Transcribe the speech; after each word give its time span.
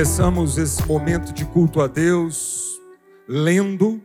começamos 0.00 0.56
esse 0.56 0.82
momento 0.86 1.30
de 1.30 1.44
culto 1.44 1.78
a 1.78 1.86
Deus 1.86 2.80
lendo 3.28 4.00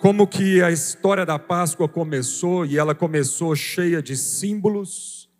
como 0.00 0.26
que 0.26 0.60
a 0.60 0.72
história 0.72 1.24
da 1.24 1.38
Páscoa 1.38 1.88
começou 1.88 2.66
e 2.66 2.76
ela 2.76 2.92
começou 2.92 3.54
cheia 3.54 4.02
de 4.02 4.16
símbolos, 4.16 5.30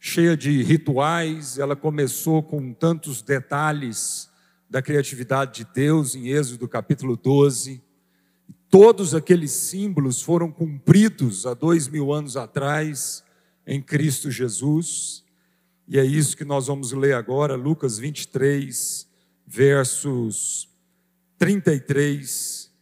cheia 0.00 0.36
de 0.36 0.60
rituais, 0.64 1.56
ela 1.56 1.76
começou 1.76 2.42
com 2.42 2.72
tantos 2.72 3.22
detalhes 3.22 4.28
da 4.68 4.82
criatividade 4.82 5.64
de 5.64 5.72
Deus 5.72 6.16
em 6.16 6.30
Êxodo 6.30 6.66
capítulo 6.66 7.16
12. 7.16 7.80
Todos 8.68 9.14
aqueles 9.14 9.52
símbolos 9.52 10.20
foram 10.20 10.50
cumpridos 10.50 11.46
há 11.46 11.54
dois 11.54 11.86
mil 11.86 12.12
anos 12.12 12.36
atrás 12.36 13.22
em 13.64 13.80
Cristo 13.80 14.32
Jesus. 14.32 15.23
E 15.86 15.98
é 15.98 16.04
isso 16.04 16.36
que 16.36 16.44
nós 16.44 16.66
vamos 16.66 16.92
ler 16.92 17.14
agora, 17.14 17.56
Lucas 17.56 17.98
23, 17.98 19.06
versos 19.46 20.66
33. 21.36 22.72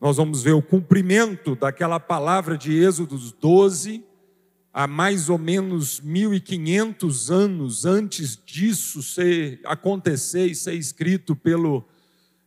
Nós 0.00 0.16
vamos 0.16 0.42
ver 0.42 0.52
o 0.52 0.62
cumprimento 0.62 1.54
daquela 1.54 2.00
palavra 2.00 2.58
de 2.58 2.76
Êxodo 2.76 3.16
12, 3.16 4.04
há 4.72 4.88
mais 4.88 5.28
ou 5.28 5.38
menos 5.38 6.00
1500 6.00 7.30
anos 7.30 7.84
antes 7.84 8.36
disso 8.44 9.04
ser, 9.04 9.60
acontecer 9.64 10.46
e 10.46 10.54
ser 10.54 10.74
escrito 10.74 11.36
pelo 11.36 11.84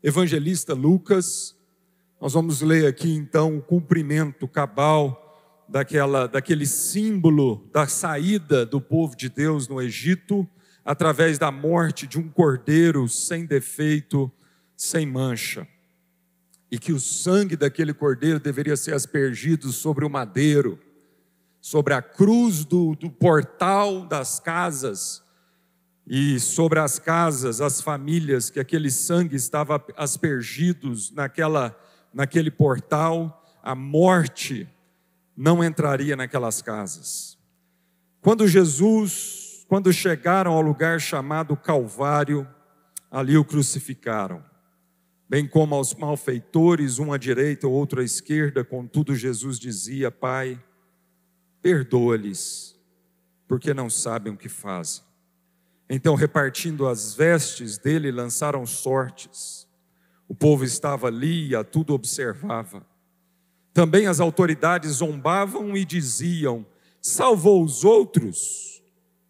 evangelista 0.04 0.74
Lucas. 0.74 1.56
Nós 2.20 2.34
vamos 2.34 2.62
ler 2.62 2.86
aqui 2.86 3.10
então 3.14 3.58
o 3.58 3.62
cumprimento 3.62 4.46
cabal 4.46 5.31
daquela, 5.72 6.28
daquele 6.28 6.66
símbolo 6.66 7.66
da 7.72 7.88
saída 7.88 8.66
do 8.66 8.82
povo 8.82 9.16
de 9.16 9.30
Deus 9.30 9.70
no 9.70 9.82
Egito, 9.82 10.46
através 10.84 11.40
da 11.40 11.50
morte 11.50 12.06
de 12.06 12.20
um 12.20 12.28
cordeiro 12.28 13.08
sem 13.08 13.46
defeito, 13.46 14.30
sem 14.76 15.06
mancha. 15.06 15.66
E 16.70 16.78
que 16.78 16.92
o 16.92 17.00
sangue 17.00 17.56
daquele 17.56 17.94
cordeiro 17.94 18.38
deveria 18.38 18.76
ser 18.76 18.94
aspergido 18.94 19.72
sobre 19.72 20.04
o 20.04 20.10
madeiro, 20.10 20.78
sobre 21.62 21.94
a 21.94 22.02
cruz 22.02 22.66
do, 22.66 22.94
do 22.96 23.10
portal 23.10 24.06
das 24.06 24.42
casas, 24.42 25.24
e 26.06 26.38
sobre 26.40 26.80
as 26.80 27.00
casas, 27.00 27.62
as 27.62 27.80
famílias, 27.80 28.50
que 28.50 28.60
aquele 28.60 28.92
sangue 28.92 29.38
estava 29.38 29.82
aspergidos 29.96 31.12
naquela, 31.12 31.74
naquele 32.14 32.52
portal, 32.52 33.46
a 33.64 33.74
morte 33.74 34.68
não 35.36 35.64
entraria 35.64 36.16
naquelas 36.16 36.62
casas. 36.62 37.38
Quando 38.22 38.48
Jesus, 38.48 39.66
quando 39.68 39.92
chegaram 39.92 40.54
ao 40.54 40.62
lugar 40.62 41.00
chamado 41.00 41.58
Calvário, 41.58 42.48
ali 43.10 43.38
o 43.38 43.44
crucificaram. 43.44 44.44
Bem 45.28 45.48
como 45.48 45.76
aos 45.76 45.94
malfeitores, 45.96 47.00
um 47.00 47.14
à 47.14 47.18
direita, 47.18 47.68
ou 47.68 47.74
outro 47.74 48.02
à 48.02 48.04
esquerda, 48.04 48.64
contudo 48.64 49.16
Jesus 49.16 49.58
dizia: 49.58 50.12
Pai, 50.12 50.62
perdoa-lhes, 51.62 52.78
porque 53.48 53.74
não 53.74 53.90
sabem 53.90 54.34
o 54.34 54.38
que 54.38 54.50
fazem. 54.50 55.04
Então, 55.90 56.16
repartindo 56.16 56.88
as 56.88 57.14
vestes 57.14 57.78
dele, 57.78 58.12
lançaram 58.12 58.66
sortes. 58.66 59.68
O 60.28 60.36
povo 60.36 60.64
estava 60.64 61.08
ali 61.08 61.50
e 61.50 61.56
a 61.56 61.64
tudo 61.64 61.94
observava. 61.94 62.86
Também 63.74 64.08
as 64.08 64.20
autoridades 64.20 64.94
zombavam 64.94 65.76
e 65.78 65.86
diziam: 65.86 66.66
salvou 67.02 67.64
os 67.64 67.84
outros, 67.84 68.84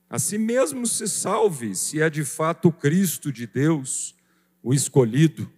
a 0.09 0.17
si 0.17 0.38
mesmo 0.38 0.88
se 0.88 1.07
salve, 1.07 1.75
se 1.75 2.01
é 2.01 2.09
de 2.09 2.25
fato 2.25 2.69
o 2.69 2.73
Cristo 2.73 3.31
de 3.31 3.45
Deus, 3.45 4.16
o 4.63 4.73
escolhido. 4.73 5.49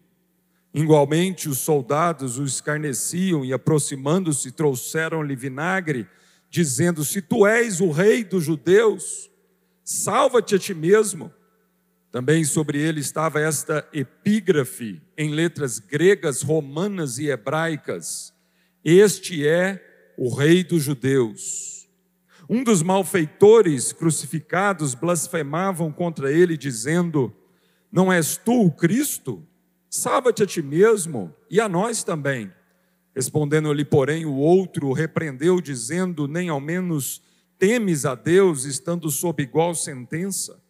Igualmente, 0.74 1.47
os 1.47 1.59
soldados 1.59 2.38
o 2.40 2.44
escarneciam 2.44 3.46
e, 3.46 3.53
aproximando-se, 3.53 4.52
trouxeram-lhe 4.52 5.35
vinagre, 5.35 6.08
dizendo: 6.50 7.06
Se 7.06 7.22
tu 7.22 7.47
és 7.47 7.79
o 7.79 7.90
rei 7.90 8.24
dos 8.24 8.44
judeus, 8.44 9.29
salva-te 9.84 10.56
a 10.56 10.59
ti 10.59 10.74
mesmo. 10.74 11.31
Também 12.12 12.44
sobre 12.44 12.79
ele 12.79 13.00
estava 13.00 13.40
esta 13.40 13.88
epígrafe 13.91 15.02
em 15.18 15.31
letras 15.31 15.79
gregas, 15.79 16.44
romanas 16.44 17.18
e 17.18 17.28
hebraicas 17.28 18.33
este 18.84 19.48
é 19.48 19.82
o 20.18 20.34
Rei 20.34 20.64
dos 20.64 20.84
Judeus. 20.84 21.88
Um 22.50 22.64
dos 22.64 22.84
malfeitores 22.84 23.94
crucificados 23.94 24.94
blasfemavam 24.94 25.92
contra 25.92 26.32
ele, 26.32 26.58
dizendo: 26.58 27.34
Não 27.92 28.12
és 28.12 28.36
tu 28.36 28.66
o 28.66 28.72
Cristo? 28.72 29.48
Salva-te 29.90 30.44
a 30.44 30.46
ti 30.46 30.62
mesmo 30.62 31.34
e 31.50 31.62
a 31.62 31.70
nós 31.70 32.04
também. 32.04 32.52
Respondendo-lhe, 33.16 33.86
porém, 33.86 34.26
o 34.26 34.36
outro 34.36 34.92
repreendeu, 34.92 35.62
dizendo: 35.62 36.28
Nem 36.28 36.50
ao 36.50 36.60
menos 36.60 37.22
temes 37.58 38.06
a 38.06 38.16
Deus, 38.16 38.66
estando 38.66 39.10
sob 39.10 39.42
igual 39.42 39.74
sentença? 39.74 40.62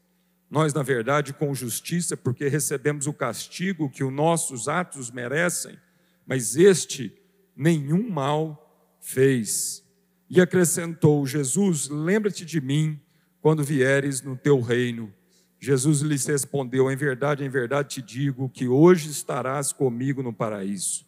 Nós, 0.51 0.71
na 0.71 0.83
verdade, 0.83 1.33
com 1.33 1.55
justiça, 1.55 2.15
porque 2.15 2.47
recebemos 2.47 3.07
o 3.07 3.13
castigo 3.13 3.89
que 3.89 4.03
os 4.03 4.13
nossos 4.13 4.67
atos 4.67 5.09
merecem, 5.09 5.79
mas 6.27 6.55
este 6.55 7.11
nenhum 7.55 8.09
mal 8.09 8.97
fez. 8.99 9.83
E 10.29 10.41
acrescentou: 10.41 11.25
Jesus, 11.25 11.89
lembra-te 11.89 12.45
de 12.45 12.59
mim 12.59 12.99
quando 13.41 13.63
vieres 13.63 14.21
no 14.21 14.35
teu 14.35 14.61
reino. 14.61 15.13
Jesus 15.59 16.01
lhes 16.01 16.25
respondeu: 16.25 16.91
Em 16.91 16.95
verdade, 16.95 17.43
em 17.43 17.49
verdade 17.49 17.95
te 17.95 18.01
digo 18.01 18.49
que 18.49 18.67
hoje 18.67 19.09
estarás 19.09 19.71
comigo 19.71 20.23
no 20.23 20.33
paraíso. 20.33 21.05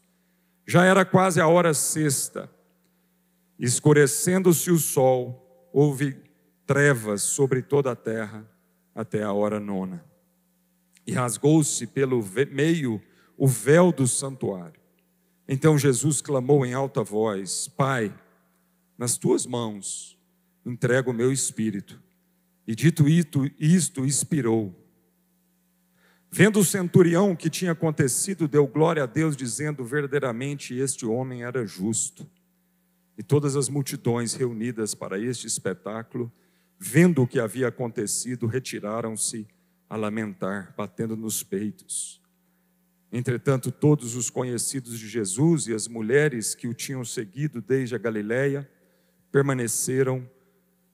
Já 0.66 0.86
era 0.86 1.04
quase 1.04 1.42
a 1.42 1.48
hora 1.48 1.74
sexta. 1.74 2.50
Escurecendo-se 3.58 4.70
o 4.70 4.78
sol, 4.78 5.70
houve 5.72 6.18
trevas 6.66 7.22
sobre 7.22 7.62
toda 7.62 7.92
a 7.92 7.96
terra 7.96 8.50
até 8.94 9.24
a 9.24 9.32
hora 9.32 9.60
nona. 9.60 10.04
E 11.06 11.14
rasgou-se 11.14 11.86
pelo 11.88 12.24
meio 12.52 13.02
o 13.38 13.48
véu 13.48 13.92
do 13.92 14.08
santuário. 14.08 14.85
Então 15.48 15.78
Jesus 15.78 16.22
clamou 16.22 16.66
em 16.66 16.74
alta 16.74 17.04
voz: 17.04 17.68
Pai, 17.68 18.14
nas 18.98 19.18
tuas 19.18 19.46
mãos 19.46 20.18
entrego 20.66 21.12
o 21.12 21.14
meu 21.14 21.32
espírito. 21.32 22.02
E 22.68 22.76
dito 22.76 23.08
isto, 23.08 24.06
expirou. 24.06 24.74
Vendo 26.32 26.60
o 26.60 26.66
centurião 26.66 27.32
o 27.32 27.38
que 27.38 27.50
tinha 27.50 27.72
acontecido, 27.72 28.48
deu 28.48 28.66
glória 28.66 29.04
a 29.04 29.06
Deus, 29.06 29.38
dizendo: 29.38 29.86
verdadeiramente 29.86 30.74
este 30.74 31.06
homem 31.06 31.44
era 31.44 31.66
justo. 31.66 32.28
E 33.18 33.24
todas 33.24 33.56
as 33.56 33.70
multidões 33.70 34.34
reunidas 34.34 34.94
para 34.94 35.20
este 35.20 35.48
espetáculo, 35.48 36.32
vendo 36.78 37.22
o 37.22 37.28
que 37.28 37.40
havia 37.40 37.70
acontecido, 37.70 38.48
retiraram-se 38.48 39.48
a 39.88 39.96
lamentar, 39.96 40.74
batendo 40.76 41.16
nos 41.16 41.42
peitos. 41.44 42.22
Entretanto, 43.18 43.72
todos 43.72 44.14
os 44.18 44.30
conhecidos 44.30 45.00
de 45.00 45.08
Jesus 45.08 45.68
e 45.68 45.74
as 45.74 45.88
mulheres 45.88 46.54
que 46.54 46.68
o 46.68 46.74
tinham 46.74 47.06
seguido 47.06 47.62
desde 47.62 47.96
a 47.96 47.98
Galiléia 47.98 48.70
permaneceram 49.32 50.30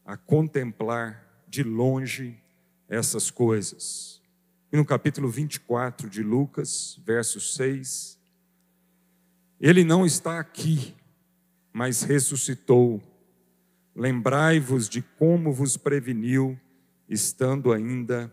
a 0.05 0.15
contemplar 0.15 1.43
de 1.47 1.63
longe 1.63 2.39
essas 2.87 3.31
coisas. 3.31 4.21
E 4.71 4.77
no 4.77 4.85
capítulo 4.85 5.31
24 5.31 6.07
de 6.07 6.21
Lucas, 6.21 7.01
verso 7.03 7.41
6, 7.41 8.19
ele 9.59 9.83
não 9.83 10.05
está 10.05 10.39
aqui, 10.39 10.93
mas 11.73 12.03
ressuscitou. 12.03 13.01
Lembrai-vos 13.95 14.87
de 14.87 15.01
como 15.01 15.51
vos 15.51 15.75
preveniu, 15.75 16.55
estando 17.09 17.73
ainda 17.73 18.31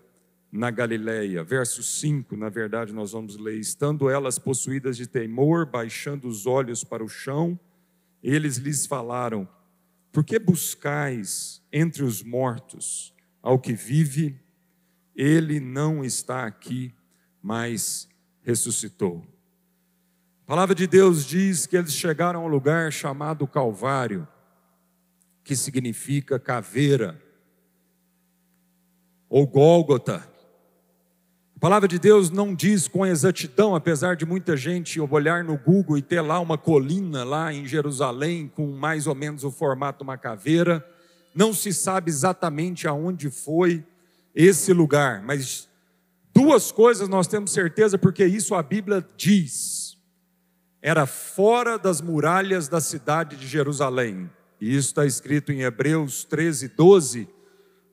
na 0.50 0.70
Galileia. 0.70 1.44
Verso 1.44 1.82
5, 1.82 2.36
na 2.36 2.48
verdade, 2.48 2.92
nós 2.92 3.12
vamos 3.12 3.36
ler: 3.36 3.58
Estando 3.58 4.08
elas 4.08 4.38
possuídas 4.38 4.96
de 4.96 5.06
temor, 5.06 5.66
baixando 5.66 6.26
os 6.26 6.46
olhos 6.46 6.82
para 6.82 7.04
o 7.04 7.08
chão, 7.08 7.58
eles 8.22 8.56
lhes 8.56 8.86
falaram: 8.86 9.48
Por 10.10 10.24
que 10.24 10.38
buscais 10.38 11.62
entre 11.72 12.02
os 12.02 12.22
mortos 12.22 13.14
ao 13.42 13.58
que 13.58 13.72
vive? 13.72 14.40
Ele 15.14 15.58
não 15.58 16.04
está 16.04 16.46
aqui, 16.46 16.94
mas 17.42 18.08
ressuscitou. 18.42 19.26
A 20.44 20.46
palavra 20.46 20.74
de 20.74 20.86
Deus 20.86 21.26
diz 21.26 21.66
que 21.66 21.76
eles 21.76 21.92
chegaram 21.92 22.40
a 22.40 22.44
um 22.44 22.48
lugar 22.48 22.90
chamado 22.92 23.46
Calvário, 23.46 24.26
que 25.44 25.54
significa 25.54 26.38
caveira, 26.38 27.20
ou 29.28 29.46
Gólgota, 29.46 30.26
a 31.58 31.60
palavra 31.60 31.88
de 31.88 31.98
Deus 31.98 32.30
não 32.30 32.54
diz 32.54 32.86
com 32.86 33.04
exatidão, 33.04 33.74
apesar 33.74 34.14
de 34.14 34.24
muita 34.24 34.56
gente 34.56 35.00
olhar 35.00 35.42
no 35.42 35.58
Google 35.58 35.98
e 35.98 36.02
ter 36.02 36.20
lá 36.20 36.38
uma 36.38 36.56
colina 36.56 37.24
lá 37.24 37.52
em 37.52 37.66
Jerusalém 37.66 38.50
com 38.54 38.68
mais 38.68 39.08
ou 39.08 39.14
menos 39.14 39.42
o 39.42 39.50
formato 39.50 39.98
de 39.98 40.04
uma 40.04 40.16
caveira, 40.16 40.86
não 41.34 41.52
se 41.52 41.72
sabe 41.72 42.10
exatamente 42.10 42.86
aonde 42.86 43.28
foi 43.28 43.84
esse 44.34 44.72
lugar, 44.72 45.22
mas 45.22 45.68
Duas 46.40 46.70
coisas 46.70 47.08
nós 47.08 47.26
temos 47.26 47.50
certeza, 47.50 47.98
porque 47.98 48.24
isso 48.24 48.54
a 48.54 48.62
Bíblia 48.62 49.04
diz. 49.16 49.98
Era 50.80 51.04
fora 51.04 51.76
das 51.76 52.00
muralhas 52.00 52.68
da 52.68 52.80
cidade 52.80 53.34
de 53.34 53.44
Jerusalém. 53.44 54.30
E 54.60 54.76
isso 54.76 54.86
está 54.86 55.04
escrito 55.04 55.50
em 55.50 55.62
Hebreus 55.62 56.22
13, 56.22 56.68
12. 56.68 57.28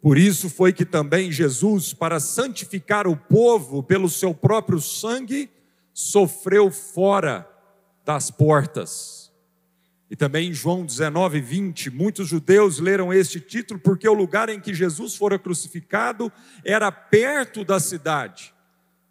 Por 0.06 0.20
isso 0.20 0.52
foi 0.52 0.72
que 0.72 0.86
também 0.86 1.32
Jesus, 1.32 1.92
para 1.92 2.20
santificar 2.20 3.08
o 3.08 3.18
povo 3.18 3.82
pelo 3.82 4.08
seu 4.08 4.36
próprio 4.36 4.80
sangue, 4.80 5.50
sofreu 5.92 6.70
fora 6.70 7.50
das 8.06 8.30
portas. 8.30 9.34
E 10.08 10.16
também 10.16 10.50
em 10.50 10.54
João 10.54 10.86
19, 10.86 11.42
20, 11.42 11.90
muitos 11.90 12.28
judeus 12.28 12.78
leram 12.78 13.12
este 13.12 13.40
título 13.40 13.80
porque 13.80 14.08
o 14.08 14.14
lugar 14.14 14.48
em 14.48 14.60
que 14.60 14.76
Jesus 14.76 15.16
fora 15.16 15.40
crucificado 15.40 16.32
era 16.64 16.92
perto 16.92 17.66
da 17.66 17.80
cidade 17.80 18.54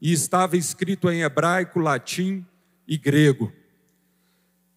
e 0.01 0.13
estava 0.13 0.57
escrito 0.57 1.11
em 1.11 1.23
hebraico, 1.23 1.81
latim 1.81 2.47
e 2.87 2.97
grego. 2.97 3.53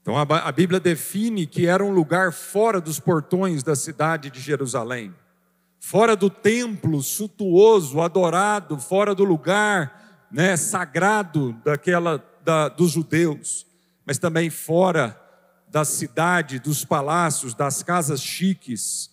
Então 0.01 0.17
a 0.17 0.51
Bíblia 0.51 0.79
define 0.79 1.45
que 1.45 1.67
era 1.67 1.85
um 1.85 1.91
lugar 1.91 2.33
fora 2.33 2.81
dos 2.81 2.99
portões 2.99 3.61
da 3.61 3.75
cidade 3.75 4.31
de 4.31 4.39
Jerusalém, 4.39 5.13
fora 5.79 6.15
do 6.15 6.29
templo 6.29 7.01
suntuoso, 7.01 8.01
adorado, 8.01 8.77
fora 8.79 9.15
do 9.15 9.23
lugar 9.23 10.27
né, 10.31 10.57
sagrado 10.57 11.53
daquela 11.63 12.23
da, 12.43 12.69
dos 12.69 12.91
judeus, 12.91 13.65
mas 14.05 14.17
também 14.17 14.49
fora 14.49 15.19
da 15.69 15.83
cidade, 15.83 16.59
dos 16.59 16.85
palácios, 16.85 17.53
das 17.53 17.83
casas 17.83 18.21
chiques 18.21 19.09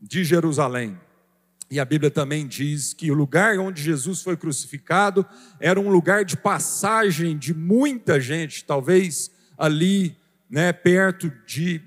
de 0.00 0.24
Jerusalém. 0.24 0.98
E 1.70 1.78
a 1.78 1.84
Bíblia 1.84 2.10
também 2.10 2.46
diz 2.46 2.94
que 2.94 3.10
o 3.10 3.14
lugar 3.14 3.58
onde 3.58 3.82
Jesus 3.82 4.22
foi 4.22 4.36
crucificado 4.36 5.26
era 5.60 5.78
um 5.78 5.90
lugar 5.90 6.24
de 6.24 6.34
passagem 6.34 7.36
de 7.36 7.52
muita 7.52 8.18
gente, 8.18 8.64
talvez 8.64 9.30
ali, 9.56 10.16
né, 10.48 10.72
perto 10.72 11.30
de 11.46 11.82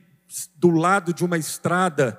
do 0.56 0.70
lado 0.70 1.14
de 1.14 1.26
uma 1.26 1.38
estrada 1.38 2.18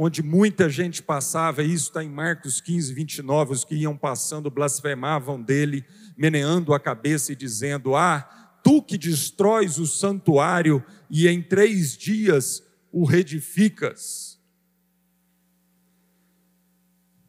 onde 0.00 0.22
muita 0.22 0.70
gente 0.70 1.02
passava, 1.02 1.60
e 1.60 1.74
isso 1.74 1.88
está 1.88 2.04
em 2.04 2.08
Marcos 2.08 2.60
15, 2.60 2.94
29, 2.94 3.52
os 3.52 3.64
que 3.64 3.74
iam 3.74 3.96
passando 3.96 4.48
blasfemavam 4.48 5.42
dele, 5.42 5.84
meneando 6.16 6.72
a 6.72 6.78
cabeça 6.78 7.32
e 7.32 7.36
dizendo: 7.36 7.96
Ah, 7.96 8.20
tu 8.62 8.80
que 8.80 8.96
destróis 8.96 9.76
o 9.76 9.86
santuário 9.86 10.84
e 11.10 11.26
em 11.26 11.42
três 11.42 11.96
dias 11.96 12.62
o 12.92 13.04
reedificas. 13.04 14.38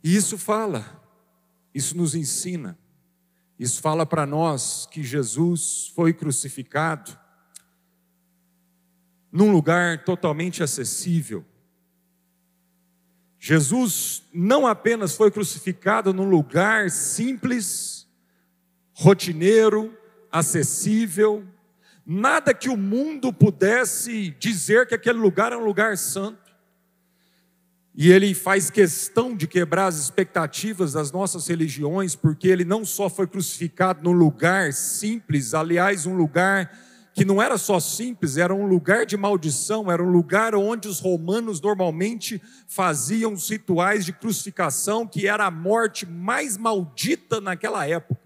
E 0.04 0.16
isso 0.16 0.38
fala, 0.38 1.04
isso 1.74 1.98
nos 1.98 2.16
ensina, 2.16 2.78
isso 3.58 3.82
fala 3.82 4.06
para 4.06 4.26
nós 4.26 4.88
que 4.90 5.04
Jesus 5.04 5.92
foi 5.94 6.14
crucificado 6.14 7.18
num 9.32 9.52
lugar 9.52 10.06
totalmente 10.06 10.64
acessível. 10.64 11.46
Jesus 13.40 14.24
não 14.34 14.68
apenas 14.68 15.16
foi 15.16 15.32
crucificado 15.32 16.14
num 16.14 16.30
lugar 16.30 16.92
simples, 16.92 18.06
rotineiro, 18.94 19.98
acessível, 20.30 21.46
nada 22.06 22.54
que 22.54 22.68
o 22.68 22.76
mundo 22.76 23.32
pudesse 23.32 24.32
dizer 24.40 24.88
que 24.88 24.94
aquele 24.94 25.18
lugar 25.18 25.54
é 25.54 25.58
um 25.58 25.64
lugar 25.64 25.98
santo. 25.98 26.50
E 27.96 28.12
ele 28.12 28.34
faz 28.34 28.70
questão 28.70 29.36
de 29.36 29.48
quebrar 29.48 29.88
as 29.88 29.98
expectativas 29.98 30.94
das 30.94 31.12
nossas 31.12 31.48
religiões, 31.48 32.16
porque 32.16 32.48
ele 32.48 32.66
não 32.66 32.84
só 32.84 33.10
foi 33.10 33.26
crucificado 33.26 34.04
num 34.04 34.12
lugar 34.12 34.74
simples, 34.74 35.54
aliás, 35.54 36.06
um 36.06 36.16
lugar 36.16 36.72
que 37.20 37.26
não 37.26 37.42
era 37.42 37.58
só 37.58 37.82
simples, 37.82 38.38
era 38.38 38.56
um 38.56 38.66
lugar 38.66 39.06
de 39.06 39.18
maldição, 39.18 39.92
era 39.92 40.02
um 40.02 40.10
lugar 40.10 40.56
onde 40.56 40.88
os 40.88 41.02
romanos 41.02 41.60
normalmente 41.60 42.42
faziam 42.66 43.34
os 43.34 43.50
rituais 43.50 44.06
de 44.06 44.14
crucificação, 44.14 45.06
que 45.06 45.28
era 45.28 45.46
a 45.46 45.52
morte 45.52 46.06
mais 46.06 46.56
maldita 46.56 47.42
naquela 47.42 47.86
época. 47.86 48.19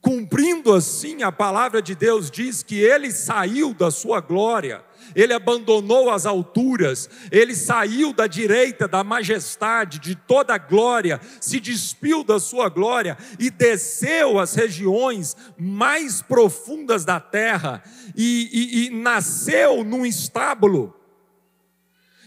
Cumprindo 0.00 0.72
assim 0.72 1.22
a 1.22 1.32
palavra 1.32 1.82
de 1.82 1.94
Deus, 1.94 2.30
diz 2.30 2.62
que 2.62 2.78
ele 2.78 3.10
saiu 3.10 3.74
da 3.74 3.90
sua 3.90 4.20
glória, 4.20 4.84
ele 5.14 5.32
abandonou 5.32 6.10
as 6.10 6.26
alturas, 6.26 7.08
ele 7.30 7.54
saiu 7.54 8.12
da 8.12 8.26
direita 8.26 8.86
da 8.86 9.02
majestade, 9.02 9.98
de 9.98 10.14
toda 10.14 10.54
a 10.54 10.58
glória, 10.58 11.20
se 11.40 11.58
despiu 11.58 12.22
da 12.22 12.38
sua 12.38 12.68
glória 12.68 13.16
e 13.38 13.50
desceu 13.50 14.38
às 14.38 14.54
regiões 14.54 15.36
mais 15.58 16.22
profundas 16.22 17.04
da 17.04 17.18
terra 17.18 17.82
e, 18.14 18.48
e, 18.52 18.86
e 18.86 18.90
nasceu 18.90 19.82
num 19.82 20.06
estábulo 20.06 20.94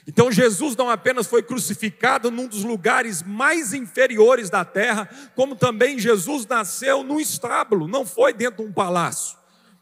então 0.09 0.31
Jesus 0.31 0.75
não 0.75 0.89
apenas 0.89 1.27
foi 1.27 1.43
crucificado 1.43 2.31
num 2.31 2.47
dos 2.47 2.63
lugares 2.63 3.21
mais 3.21 3.75
inferiores 3.75 4.49
da 4.49 4.65
terra, 4.65 5.07
como 5.35 5.55
também 5.55 5.99
Jesus 5.99 6.47
nasceu 6.47 7.03
num 7.03 7.19
estábulo, 7.19 7.87
não 7.87 8.03
foi 8.03 8.33
dentro 8.33 8.63
de 8.63 8.71
um 8.71 8.73
palácio, 8.73 9.37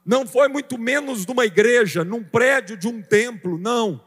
não 0.06 0.27
foi 0.27 0.50
muito 0.50 0.77
menos 0.77 1.25
de 1.25 1.31
uma 1.31 1.45
igreja, 1.45 2.03
num 2.03 2.21
prédio 2.21 2.75
de 2.75 2.89
um 2.89 3.01
templo, 3.01 3.57
não. 3.57 4.06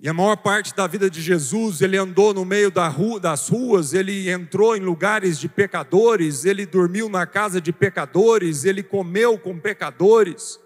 E 0.00 0.08
a 0.08 0.12
maior 0.12 0.38
parte 0.38 0.74
da 0.74 0.88
vida 0.88 1.08
de 1.08 1.22
Jesus, 1.22 1.80
ele 1.82 1.96
andou 1.96 2.34
no 2.34 2.44
meio 2.44 2.68
da 2.68 2.88
rua, 2.88 3.20
das 3.20 3.48
ruas, 3.48 3.94
ele 3.94 4.28
entrou 4.28 4.76
em 4.76 4.80
lugares 4.80 5.38
de 5.38 5.48
pecadores, 5.48 6.44
ele 6.44 6.66
dormiu 6.66 7.08
na 7.08 7.24
casa 7.28 7.60
de 7.60 7.72
pecadores, 7.72 8.64
ele 8.64 8.82
comeu 8.82 9.38
com 9.38 9.56
pecadores. 9.56 10.58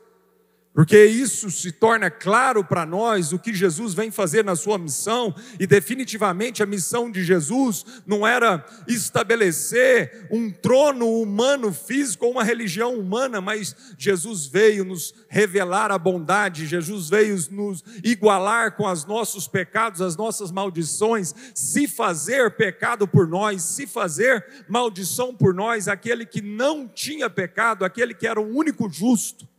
Porque 0.77 1.07
isso 1.07 1.51
se 1.51 1.73
torna 1.73 2.11
claro 2.11 2.63
para 2.63 2.85
nós 2.85 3.33
o 3.33 3.39
que 3.39 3.55
Jesus 3.55 3.95
vem 3.95 4.11
fazer 4.11 4.45
na 4.45 4.55
sua 4.55 4.77
missão, 4.77 5.35
e 5.59 5.67
definitivamente 5.67 6.63
a 6.63 6.67
missão 6.67 7.11
de 7.11 7.25
Jesus 7.25 7.83
não 8.07 8.27
era 8.27 8.63
estabelecer 8.87 10.29
um 10.31 10.51
trono 10.51 11.11
humano 11.11 11.73
físico 11.73 12.27
ou 12.27 12.33
uma 12.33 12.45
religião 12.45 12.95
humana, 12.95 13.41
mas 13.41 13.75
Jesus 13.97 14.45
veio 14.45 14.85
nos 14.85 15.15
revelar 15.31 15.91
a 15.91 15.97
bondade, 15.97 16.67
Jesus 16.67 17.09
veio 17.09 17.43
nos 17.53 17.83
igualar 18.05 18.77
com 18.77 18.87
os 18.87 19.07
nossos 19.07 19.49
pecados, 19.49 20.03
as 20.03 20.15
nossas 20.15 20.51
maldições, 20.53 21.35
se 21.55 21.89
fazer 21.89 22.55
pecado 22.55 23.09
por 23.09 23.27
nós, 23.27 23.63
se 23.63 23.87
fazer 23.87 24.45
maldição 24.69 25.35
por 25.35 25.55
nós, 25.55 25.89
aquele 25.89 26.27
que 26.27 26.43
não 26.43 26.87
tinha 26.87 27.31
pecado, 27.31 27.83
aquele 27.83 28.13
que 28.13 28.27
era 28.27 28.39
o 28.39 28.55
único 28.55 28.91
justo. 28.91 29.56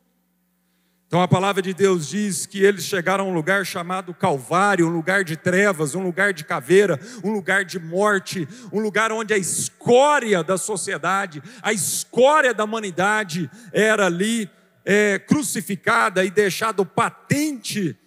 Então 1.07 1.21
a 1.21 1.27
palavra 1.27 1.61
de 1.61 1.73
Deus 1.73 2.09
diz 2.09 2.45
que 2.45 2.61
eles 2.61 2.83
chegaram 2.83 3.23
a 3.23 3.27
um 3.29 3.33
lugar 3.33 3.65
chamado 3.65 4.13
Calvário, 4.13 4.87
um 4.87 4.91
lugar 4.91 5.23
de 5.23 5.37
trevas, 5.37 5.95
um 5.95 6.03
lugar 6.03 6.33
de 6.33 6.43
caveira, 6.43 6.99
um 7.23 7.31
lugar 7.31 7.63
de 7.63 7.79
morte, 7.79 8.45
um 8.73 8.81
lugar 8.81 9.09
onde 9.13 9.33
a 9.33 9.37
escória 9.37 10.43
da 10.43 10.57
sociedade, 10.57 11.41
a 11.61 11.71
escória 11.71 12.53
da 12.53 12.65
humanidade 12.65 13.49
era 13.71 14.07
ali 14.07 14.49
é, 14.83 15.17
crucificada 15.17 16.25
e 16.25 16.29
deixado 16.29 16.85
patente 16.85 17.97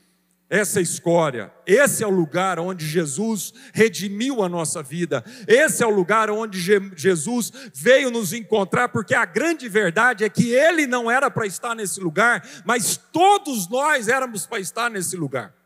essa 0.50 0.80
escória. 0.80 1.52
Esse 1.64 2.02
é 2.02 2.07
o 2.07 2.11
lugar 2.11 2.59
onde 2.59 2.85
Jesus 2.85 3.54
redimiu 3.73 4.42
a 4.42 4.49
nossa 4.49 4.83
vida. 4.83 5.25
Esse 5.47 5.85
é 5.85 5.87
o 5.87 5.95
lugar 5.95 6.28
onde 6.28 6.61
Jesus 6.97 7.52
veio 7.73 8.11
nos 8.11 8.33
encontrar, 8.33 8.88
porque 8.88 9.14
a 9.14 9.25
grande 9.25 9.69
verdade 9.69 10.25
é 10.25 10.28
que 10.28 10.52
ele 10.52 10.88
não 10.88 11.09
era 11.09 11.30
para 11.30 11.47
estar 11.47 11.76
nesse 11.76 12.00
lugar, 12.00 12.45
mas 12.64 12.97
todos 12.97 13.71
nós 13.71 14.09
éramos 14.09 14.45
para 14.45 14.59
estar 14.59 14.90
nesse 14.90 15.16
lugar. 15.16 15.60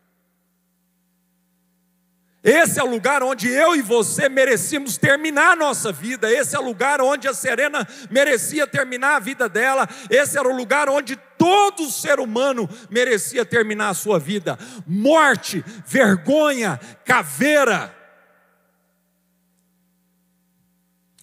Esse 2.45 2.79
é 2.79 2.85
o 2.85 2.91
lugar 2.91 3.23
onde 3.23 3.49
eu 3.49 3.75
e 3.75 3.81
você 3.81 4.29
merecíamos 4.29 4.99
terminar 4.99 5.53
a 5.53 5.57
nossa 5.57 5.91
vida. 5.91 6.31
Esse 6.31 6.55
é 6.55 6.59
o 6.59 6.63
lugar 6.63 7.01
onde 7.01 7.27
a 7.27 7.33
Serena 7.33 7.89
merecia 8.11 8.67
terminar 8.67 9.17
a 9.17 9.19
vida 9.19 9.49
dela. 9.49 9.89
Esse 10.11 10.37
era 10.37 10.47
o 10.47 10.55
lugar 10.55 10.87
onde 10.91 11.17
todo 11.39 11.91
ser 11.91 12.21
humano 12.21 12.69
merecia 12.91 13.47
terminar 13.47 13.89
a 13.89 13.95
sua 13.95 14.19
vida. 14.19 14.59
Morte, 14.87 15.65
vergonha, 15.87 16.79
caveira, 17.03 17.97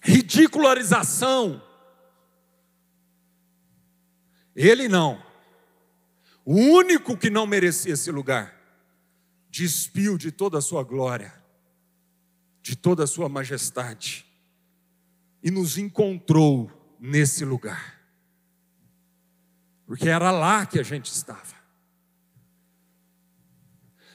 ridicularização. 0.02 1.62
Ele 4.56 4.88
não. 4.88 5.22
O 6.44 6.56
único 6.56 7.16
que 7.16 7.30
não 7.30 7.46
merecia 7.46 7.92
esse 7.92 8.10
lugar 8.10 8.61
despiu 9.52 10.16
de 10.16 10.32
toda 10.32 10.56
a 10.56 10.62
sua 10.62 10.82
glória, 10.82 11.30
de 12.62 12.74
toda 12.74 13.04
a 13.04 13.06
sua 13.06 13.28
majestade, 13.28 14.24
e 15.42 15.50
nos 15.50 15.76
encontrou 15.76 16.70
nesse 16.98 17.44
lugar, 17.44 18.00
porque 19.86 20.08
era 20.08 20.30
lá 20.30 20.64
que 20.64 20.80
a 20.80 20.82
gente 20.82 21.12
estava, 21.12 21.54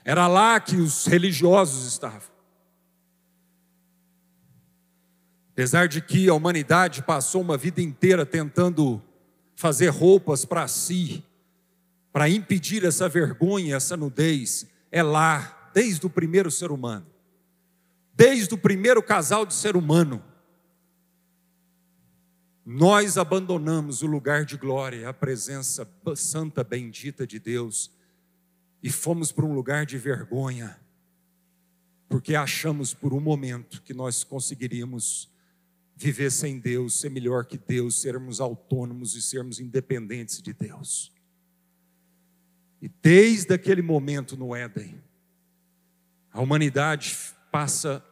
era 0.03 0.27
lá 0.27 0.59
que 0.59 0.75
os 0.75 1.05
religiosos 1.05 1.85
estavam, 1.85 2.35
Apesar 5.51 5.87
de 5.87 6.01
que 6.01 6.29
a 6.29 6.35
humanidade 6.35 7.01
passou 7.01 7.41
uma 7.41 7.57
vida 7.57 7.81
inteira 7.81 8.27
tentando 8.27 9.01
fazer 9.55 9.87
roupas 9.87 10.45
para 10.45 10.67
si, 10.67 11.23
para 12.13 12.29
impedir 12.29 12.85
essa 12.85 13.09
vergonha, 13.09 13.75
essa 13.75 13.97
nudez, 13.97 14.67
é 14.91 15.03
lá, 15.03 15.71
desde 15.73 16.05
o 16.05 16.09
primeiro 16.09 16.49
ser 16.49 16.71
humano, 16.71 17.05
desde 18.13 18.53
o 18.53 18.57
primeiro 18.57 19.01
casal 19.03 19.45
de 19.45 19.53
ser 19.53 19.75
humano, 19.75 20.23
nós 22.65 23.17
abandonamos 23.17 24.01
o 24.01 24.07
lugar 24.07 24.43
de 24.43 24.57
glória, 24.57 25.07
a 25.07 25.13
presença 25.13 25.87
santa, 26.15 26.63
bendita 26.63 27.25
de 27.25 27.39
Deus, 27.39 27.91
e 28.83 28.89
fomos 28.89 29.31
para 29.31 29.45
um 29.45 29.53
lugar 29.53 29.85
de 29.85 29.97
vergonha, 29.97 30.79
porque 32.09 32.35
achamos 32.35 32.93
por 32.93 33.13
um 33.13 33.19
momento 33.19 33.81
que 33.81 33.93
nós 33.93 34.23
conseguiríamos 34.23 35.29
viver 35.95 36.31
sem 36.31 36.59
Deus, 36.59 36.99
ser 36.99 37.09
melhor 37.09 37.45
que 37.45 37.57
Deus, 37.57 37.99
sermos 37.99 38.39
autônomos 38.39 39.15
e 39.15 39.21
sermos 39.21 39.59
independentes 39.59 40.41
de 40.41 40.53
Deus. 40.53 41.11
E 42.81 42.87
desde 42.87 43.53
aquele 43.53 43.81
momento 43.81 44.37
no 44.37 44.55
Éden, 44.55 45.01
a 46.31 46.41
humanidade 46.41 47.17
passa 47.51 48.03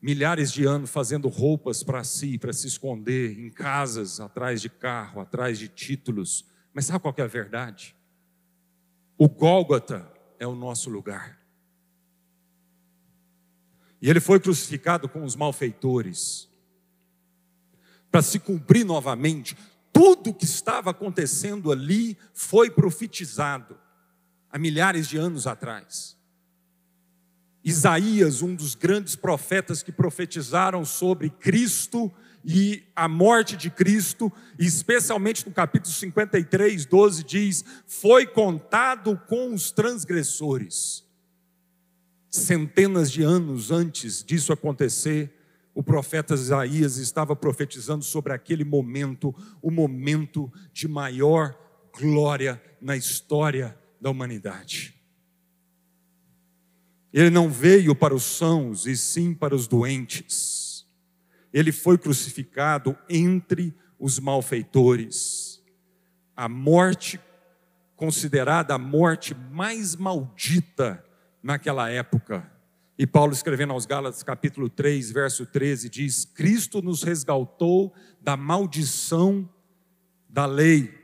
milhares 0.00 0.52
de 0.52 0.66
anos 0.66 0.90
fazendo 0.90 1.28
roupas 1.28 1.82
para 1.82 2.04
si, 2.04 2.38
para 2.38 2.52
se 2.52 2.66
esconder 2.66 3.38
em 3.38 3.50
casas, 3.50 4.20
atrás 4.20 4.60
de 4.60 4.68
carro, 4.68 5.20
atrás 5.20 5.58
de 5.58 5.68
títulos. 5.68 6.44
Mas 6.74 6.86
sabe 6.86 7.00
qual 7.00 7.14
é 7.16 7.22
a 7.22 7.26
verdade? 7.26 7.96
O 9.16 9.28
Gólgota 9.28 10.06
é 10.38 10.46
o 10.46 10.54
nosso 10.54 10.90
lugar. 10.90 11.40
E 14.02 14.10
ele 14.10 14.20
foi 14.20 14.38
crucificado 14.38 15.08
com 15.08 15.24
os 15.24 15.34
malfeitores 15.34 16.50
para 18.10 18.20
se 18.20 18.38
cumprir 18.38 18.84
novamente. 18.84 19.56
Tudo 19.90 20.34
que 20.34 20.44
estava 20.44 20.90
acontecendo 20.90 21.72
ali 21.72 22.18
foi 22.34 22.70
profetizado 22.70 23.78
há 24.56 24.58
milhares 24.58 25.06
de 25.06 25.18
anos 25.18 25.46
atrás. 25.46 26.16
Isaías, 27.62 28.40
um 28.40 28.54
dos 28.54 28.74
grandes 28.74 29.14
profetas 29.14 29.82
que 29.82 29.92
profetizaram 29.92 30.82
sobre 30.82 31.28
Cristo 31.28 32.10
e 32.42 32.82
a 32.96 33.06
morte 33.06 33.54
de 33.54 33.68
Cristo, 33.68 34.32
especialmente 34.58 35.46
no 35.46 35.52
capítulo 35.52 35.92
53, 35.92 36.86
12, 36.86 37.24
diz: 37.24 37.64
Foi 37.86 38.26
contado 38.26 39.20
com 39.28 39.52
os 39.52 39.70
transgressores. 39.70 41.04
Centenas 42.30 43.12
de 43.12 43.22
anos 43.22 43.70
antes 43.70 44.24
disso 44.24 44.54
acontecer, 44.54 45.34
o 45.74 45.82
profeta 45.82 46.32
Isaías 46.32 46.96
estava 46.96 47.36
profetizando 47.36 48.04
sobre 48.04 48.32
aquele 48.32 48.64
momento, 48.64 49.34
o 49.60 49.70
momento 49.70 50.50
de 50.72 50.88
maior 50.88 51.54
glória 51.92 52.62
na 52.80 52.96
história 52.96 53.76
da 54.00 54.10
humanidade. 54.10 54.94
Ele 57.12 57.30
não 57.30 57.48
veio 57.48 57.94
para 57.94 58.14
os 58.14 58.24
sãos, 58.24 58.86
e 58.86 58.96
sim 58.96 59.32
para 59.32 59.54
os 59.54 59.66
doentes. 59.66 60.86
Ele 61.52 61.72
foi 61.72 61.96
crucificado 61.96 62.96
entre 63.08 63.74
os 63.98 64.18
malfeitores. 64.18 65.62
A 66.36 66.48
morte, 66.48 67.18
considerada 67.94 68.74
a 68.74 68.78
morte 68.78 69.34
mais 69.34 69.96
maldita 69.96 71.02
naquela 71.42 71.88
época, 71.88 72.52
e 72.98 73.06
Paulo 73.06 73.32
escrevendo 73.32 73.74
aos 73.74 73.84
Gálatas, 73.84 74.22
capítulo 74.22 74.70
3, 74.70 75.10
verso 75.10 75.44
13, 75.44 75.90
diz: 75.90 76.24
Cristo 76.24 76.80
nos 76.80 77.02
resgatou 77.02 77.94
da 78.22 78.36
maldição 78.36 79.48
da 80.28 80.46
lei, 80.46 80.94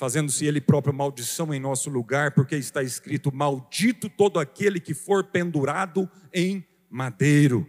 fazendo-se 0.00 0.46
Ele 0.46 0.62
próprio 0.62 0.94
maldição 0.94 1.52
em 1.52 1.60
nosso 1.60 1.90
lugar, 1.90 2.30
porque 2.30 2.56
está 2.56 2.82
escrito: 2.82 3.30
Maldito 3.30 4.08
todo 4.08 4.40
aquele 4.40 4.80
que 4.80 4.94
for 4.94 5.24
pendurado 5.24 6.08
em 6.32 6.66
madeiro. 6.88 7.66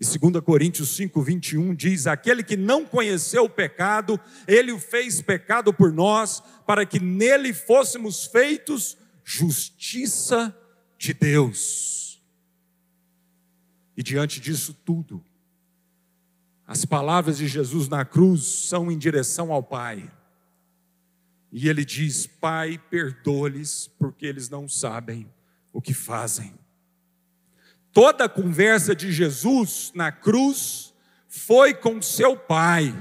E 0.00 0.04
2 0.04 0.40
Coríntios 0.44 0.90
5, 0.90 1.20
21 1.20 1.74
diz: 1.74 2.06
Aquele 2.06 2.44
que 2.44 2.56
não 2.56 2.86
conheceu 2.86 3.46
o 3.46 3.50
pecado, 3.50 4.18
ele 4.46 4.70
o 4.70 4.78
fez 4.78 5.20
pecado 5.20 5.74
por 5.74 5.92
nós, 5.92 6.40
para 6.64 6.86
que 6.86 7.00
nele 7.00 7.52
fôssemos 7.52 8.26
feitos 8.26 8.96
justiça 9.24 10.56
de 10.96 11.12
Deus. 11.12 12.22
E 13.96 14.04
diante 14.04 14.38
disso 14.40 14.72
tudo, 14.72 15.20
as 16.64 16.84
palavras 16.84 17.38
de 17.38 17.48
Jesus 17.48 17.88
na 17.88 18.04
cruz 18.04 18.44
são 18.44 18.88
em 18.88 18.96
direção 18.96 19.52
ao 19.52 19.64
Pai. 19.64 20.08
E 21.52 21.68
ele 21.68 21.84
diz: 21.84 22.26
Pai, 22.26 22.80
perdoa-lhes, 22.90 23.90
porque 23.98 24.26
eles 24.26 24.48
não 24.48 24.68
sabem 24.68 25.26
o 25.72 25.80
que 25.80 25.94
fazem. 25.94 26.54
Toda 27.92 28.24
a 28.24 28.28
conversa 28.28 28.94
de 28.94 29.10
Jesus 29.10 29.90
na 29.94 30.12
cruz 30.12 30.94
foi 31.28 31.74
com 31.74 32.00
seu 32.00 32.36
Pai, 32.36 32.94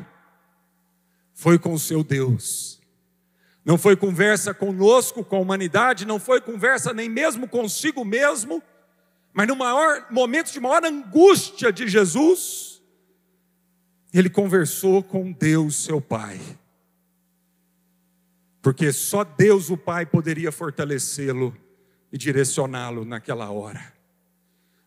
foi 1.34 1.60
com 1.60 1.78
seu 1.78 2.04
Deus. 2.04 2.80
Não 3.64 3.78
foi 3.78 3.96
conversa 3.96 4.54
conosco, 4.54 5.24
com 5.24 5.36
a 5.36 5.40
humanidade, 5.40 6.06
não 6.06 6.20
foi 6.20 6.42
conversa 6.42 6.92
nem 6.92 7.08
mesmo 7.08 7.48
consigo 7.48 8.04
mesmo, 8.04 8.64
mas 9.32 9.48
no 9.48 9.56
maior 9.56 10.08
momento 10.10 10.52
de 10.52 10.60
maior 10.60 10.84
angústia 10.84 11.72
de 11.72 11.88
Jesus, 11.88 12.82
ele 14.12 14.30
conversou 14.30 15.04
com 15.04 15.32
Deus, 15.32 15.76
seu 15.76 16.02
Pai. 16.02 16.40
Porque 18.62 18.92
só 18.92 19.24
Deus, 19.24 19.70
o 19.70 19.78
Pai, 19.78 20.06
poderia 20.06 20.52
fortalecê-lo 20.52 21.56
e 22.12 22.18
direcioná-lo 22.18 23.06
naquela 23.06 23.50
hora. 23.50 23.94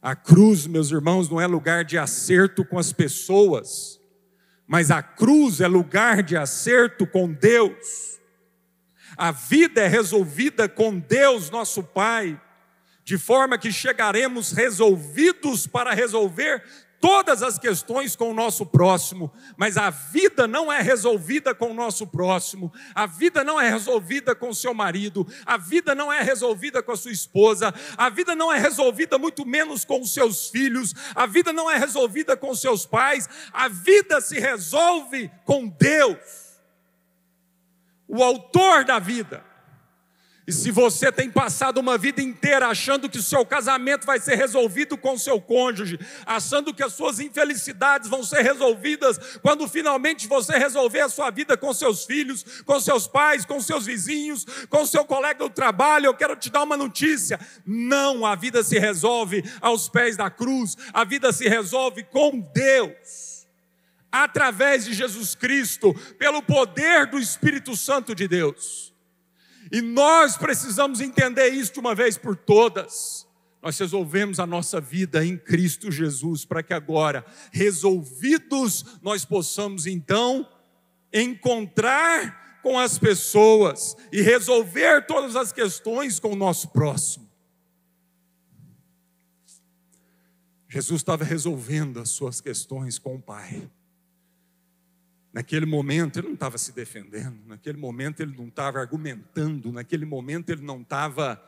A 0.00 0.14
cruz, 0.16 0.66
meus 0.66 0.90
irmãos, 0.90 1.28
não 1.28 1.40
é 1.40 1.46
lugar 1.46 1.84
de 1.84 1.96
acerto 1.96 2.64
com 2.64 2.78
as 2.78 2.92
pessoas, 2.92 4.00
mas 4.66 4.90
a 4.90 5.02
cruz 5.02 5.60
é 5.60 5.68
lugar 5.68 6.22
de 6.22 6.36
acerto 6.36 7.06
com 7.06 7.32
Deus. 7.32 8.20
A 9.16 9.30
vida 9.30 9.80
é 9.80 9.86
resolvida 9.86 10.68
com 10.68 10.98
Deus, 10.98 11.50
nosso 11.50 11.82
Pai 11.82 12.40
de 13.04 13.18
forma 13.18 13.58
que 13.58 13.72
chegaremos 13.72 14.52
resolvidos 14.52 15.66
para 15.66 15.92
resolver 15.92 16.62
todas 17.02 17.42
as 17.42 17.58
questões 17.58 18.14
com 18.14 18.30
o 18.30 18.34
nosso 18.34 18.64
próximo, 18.64 19.32
mas 19.56 19.76
a 19.76 19.90
vida 19.90 20.46
não 20.46 20.72
é 20.72 20.80
resolvida 20.80 21.52
com 21.52 21.72
o 21.72 21.74
nosso 21.74 22.06
próximo, 22.06 22.72
a 22.94 23.06
vida 23.06 23.42
não 23.42 23.60
é 23.60 23.68
resolvida 23.68 24.36
com 24.36 24.50
o 24.50 24.54
seu 24.54 24.72
marido, 24.72 25.26
a 25.44 25.56
vida 25.56 25.96
não 25.96 26.12
é 26.12 26.22
resolvida 26.22 26.80
com 26.80 26.92
a 26.92 26.96
sua 26.96 27.10
esposa, 27.10 27.74
a 27.98 28.08
vida 28.08 28.36
não 28.36 28.52
é 28.52 28.58
resolvida 28.60 29.18
muito 29.18 29.44
menos 29.44 29.84
com 29.84 30.00
os 30.00 30.14
seus 30.14 30.48
filhos, 30.48 30.94
a 31.12 31.26
vida 31.26 31.52
não 31.52 31.68
é 31.68 31.76
resolvida 31.76 32.36
com 32.36 32.50
os 32.50 32.60
seus 32.60 32.86
pais, 32.86 33.28
a 33.52 33.66
vida 33.66 34.20
se 34.20 34.38
resolve 34.38 35.28
com 35.44 35.66
Deus, 35.66 36.60
o 38.06 38.22
autor 38.22 38.84
da 38.84 39.00
vida. 39.00 39.51
E 40.44 40.52
se 40.52 40.72
você 40.72 41.12
tem 41.12 41.30
passado 41.30 41.78
uma 41.78 41.96
vida 41.96 42.20
inteira 42.20 42.66
achando 42.66 43.08
que 43.08 43.18
o 43.18 43.22
seu 43.22 43.46
casamento 43.46 44.04
vai 44.04 44.18
ser 44.18 44.34
resolvido 44.34 44.98
com 44.98 45.14
o 45.14 45.18
seu 45.18 45.40
cônjuge, 45.40 46.00
achando 46.26 46.74
que 46.74 46.82
as 46.82 46.94
suas 46.94 47.20
infelicidades 47.20 48.08
vão 48.08 48.24
ser 48.24 48.42
resolvidas 48.42 49.38
quando 49.40 49.68
finalmente 49.68 50.26
você 50.26 50.58
resolver 50.58 51.00
a 51.00 51.08
sua 51.08 51.30
vida 51.30 51.56
com 51.56 51.72
seus 51.72 52.04
filhos, 52.04 52.44
com 52.66 52.80
seus 52.80 53.06
pais, 53.06 53.44
com 53.44 53.60
seus 53.60 53.86
vizinhos, 53.86 54.44
com 54.68 54.84
seu 54.84 55.04
colega 55.04 55.38
do 55.38 55.50
trabalho, 55.50 56.06
eu 56.06 56.14
quero 56.14 56.34
te 56.34 56.50
dar 56.50 56.64
uma 56.64 56.76
notícia: 56.76 57.38
não, 57.64 58.26
a 58.26 58.34
vida 58.34 58.64
se 58.64 58.80
resolve 58.80 59.44
aos 59.60 59.88
pés 59.88 60.16
da 60.16 60.28
cruz, 60.28 60.76
a 60.92 61.04
vida 61.04 61.32
se 61.32 61.48
resolve 61.48 62.02
com 62.02 62.40
Deus, 62.52 63.46
através 64.10 64.86
de 64.86 64.92
Jesus 64.92 65.36
Cristo, 65.36 65.94
pelo 66.18 66.42
poder 66.42 67.06
do 67.06 67.18
Espírito 67.18 67.76
Santo 67.76 68.12
de 68.12 68.26
Deus. 68.26 68.91
E 69.72 69.80
nós 69.80 70.36
precisamos 70.36 71.00
entender 71.00 71.48
isso 71.48 71.72
de 71.72 71.80
uma 71.80 71.94
vez 71.94 72.18
por 72.18 72.36
todas. 72.36 73.26
Nós 73.62 73.78
resolvemos 73.78 74.38
a 74.38 74.46
nossa 74.46 74.78
vida 74.78 75.24
em 75.24 75.38
Cristo 75.38 75.90
Jesus, 75.90 76.44
para 76.44 76.62
que 76.62 76.74
agora, 76.74 77.24
resolvidos, 77.50 78.84
nós 79.00 79.24
possamos 79.24 79.86
então 79.86 80.46
encontrar 81.10 82.60
com 82.62 82.78
as 82.78 82.98
pessoas 82.98 83.96
e 84.12 84.20
resolver 84.20 85.06
todas 85.06 85.36
as 85.36 85.52
questões 85.52 86.20
com 86.20 86.32
o 86.32 86.36
nosso 86.36 86.68
próximo. 86.68 87.30
Jesus 90.68 91.00
estava 91.00 91.24
resolvendo 91.24 91.98
as 91.98 92.10
suas 92.10 92.40
questões 92.42 92.98
com 92.98 93.16
o 93.16 93.22
Pai. 93.22 93.70
Naquele 95.32 95.64
momento 95.64 96.18
ele 96.18 96.26
não 96.26 96.34
estava 96.34 96.58
se 96.58 96.72
defendendo, 96.72 97.38
naquele 97.46 97.78
momento 97.78 98.20
ele 98.20 98.36
não 98.36 98.48
estava 98.48 98.80
argumentando, 98.80 99.72
naquele 99.72 100.04
momento 100.04 100.50
ele 100.50 100.60
não 100.60 100.82
estava 100.82 101.42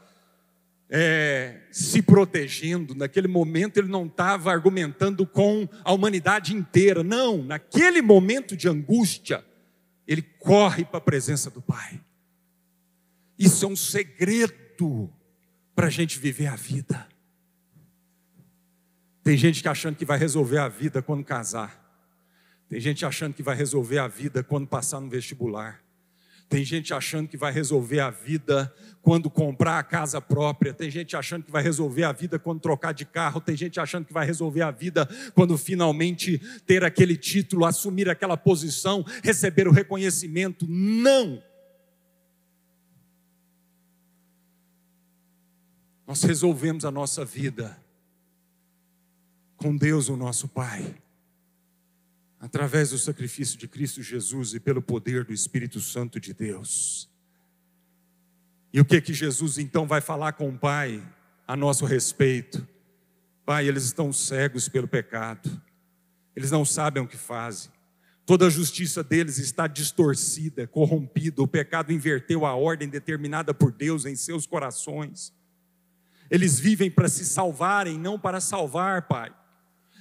é, 0.88 1.60
se 1.70 2.00
protegendo, 2.00 2.94
naquele 2.94 3.28
momento 3.28 3.76
ele 3.76 3.88
não 3.88 4.06
estava 4.06 4.50
argumentando 4.50 5.26
com 5.26 5.68
a 5.84 5.92
humanidade 5.92 6.54
inteira, 6.54 7.04
não, 7.04 7.42
naquele 7.42 8.00
momento 8.00 8.56
de 8.56 8.68
angústia, 8.68 9.44
ele 10.06 10.22
corre 10.22 10.84
para 10.84 10.98
a 10.98 11.02
presença 11.02 11.50
do 11.50 11.60
Pai. 11.60 12.00
Isso 13.38 13.66
é 13.66 13.68
um 13.68 13.76
segredo 13.76 15.12
para 15.74 15.88
a 15.88 15.90
gente 15.90 16.18
viver 16.18 16.46
a 16.46 16.56
vida. 16.56 17.06
Tem 19.22 19.36
gente 19.36 19.62
que 19.62 19.68
achando 19.68 19.96
que 19.96 20.04
vai 20.04 20.18
resolver 20.18 20.58
a 20.58 20.68
vida 20.68 21.02
quando 21.02 21.24
casar. 21.24 21.83
Tem 22.68 22.80
gente 22.80 23.04
achando 23.04 23.34
que 23.34 23.42
vai 23.42 23.54
resolver 23.54 23.98
a 23.98 24.08
vida 24.08 24.42
quando 24.42 24.66
passar 24.66 25.00
no 25.00 25.08
vestibular. 25.08 25.84
Tem 26.48 26.64
gente 26.64 26.92
achando 26.92 27.28
que 27.28 27.36
vai 27.36 27.52
resolver 27.52 28.00
a 28.00 28.10
vida 28.10 28.72
quando 29.02 29.30
comprar 29.30 29.78
a 29.78 29.82
casa 29.82 30.20
própria. 30.20 30.72
Tem 30.72 30.90
gente 30.90 31.16
achando 31.16 31.44
que 31.44 31.50
vai 31.50 31.62
resolver 31.62 32.04
a 32.04 32.12
vida 32.12 32.38
quando 32.38 32.60
trocar 32.60 32.92
de 32.92 33.04
carro. 33.04 33.40
Tem 33.40 33.56
gente 33.56 33.80
achando 33.80 34.04
que 34.04 34.12
vai 34.12 34.26
resolver 34.26 34.62
a 34.62 34.70
vida 34.70 35.08
quando 35.34 35.56
finalmente 35.56 36.38
ter 36.66 36.84
aquele 36.84 37.16
título, 37.16 37.64
assumir 37.64 38.08
aquela 38.08 38.36
posição, 38.36 39.04
receber 39.22 39.66
o 39.66 39.72
reconhecimento. 39.72 40.66
Não! 40.68 41.42
Nós 46.06 46.22
resolvemos 46.22 46.84
a 46.84 46.90
nossa 46.90 47.24
vida 47.24 47.76
com 49.56 49.74
Deus, 49.74 50.08
o 50.08 50.16
nosso 50.16 50.46
Pai 50.46 50.94
através 52.44 52.90
do 52.90 52.98
sacrifício 52.98 53.56
de 53.56 53.66
Cristo 53.66 54.02
Jesus 54.02 54.52
e 54.52 54.60
pelo 54.60 54.82
poder 54.82 55.24
do 55.24 55.32
Espírito 55.32 55.80
Santo 55.80 56.20
de 56.20 56.34
Deus. 56.34 57.08
E 58.70 58.78
o 58.78 58.84
que 58.84 59.00
que 59.00 59.14
Jesus 59.14 59.56
então 59.56 59.86
vai 59.86 60.02
falar 60.02 60.34
com 60.34 60.50
o 60.50 60.58
Pai 60.58 61.02
a 61.48 61.56
nosso 61.56 61.86
respeito? 61.86 62.68
Pai, 63.46 63.66
eles 63.66 63.84
estão 63.84 64.12
cegos 64.12 64.68
pelo 64.68 64.86
pecado. 64.86 65.58
Eles 66.36 66.50
não 66.50 66.66
sabem 66.66 67.02
o 67.02 67.08
que 67.08 67.16
fazem. 67.16 67.72
Toda 68.26 68.46
a 68.46 68.50
justiça 68.50 69.02
deles 69.02 69.38
está 69.38 69.66
distorcida, 69.66 70.66
corrompida. 70.66 71.42
O 71.42 71.48
pecado 71.48 71.94
inverteu 71.94 72.44
a 72.44 72.54
ordem 72.54 72.90
determinada 72.90 73.54
por 73.54 73.72
Deus 73.72 74.04
em 74.04 74.14
seus 74.14 74.44
corações. 74.46 75.32
Eles 76.30 76.60
vivem 76.60 76.90
para 76.90 77.08
se 77.08 77.24
salvarem, 77.24 77.98
não 77.98 78.18
para 78.18 78.38
salvar, 78.38 79.08
Pai. 79.08 79.32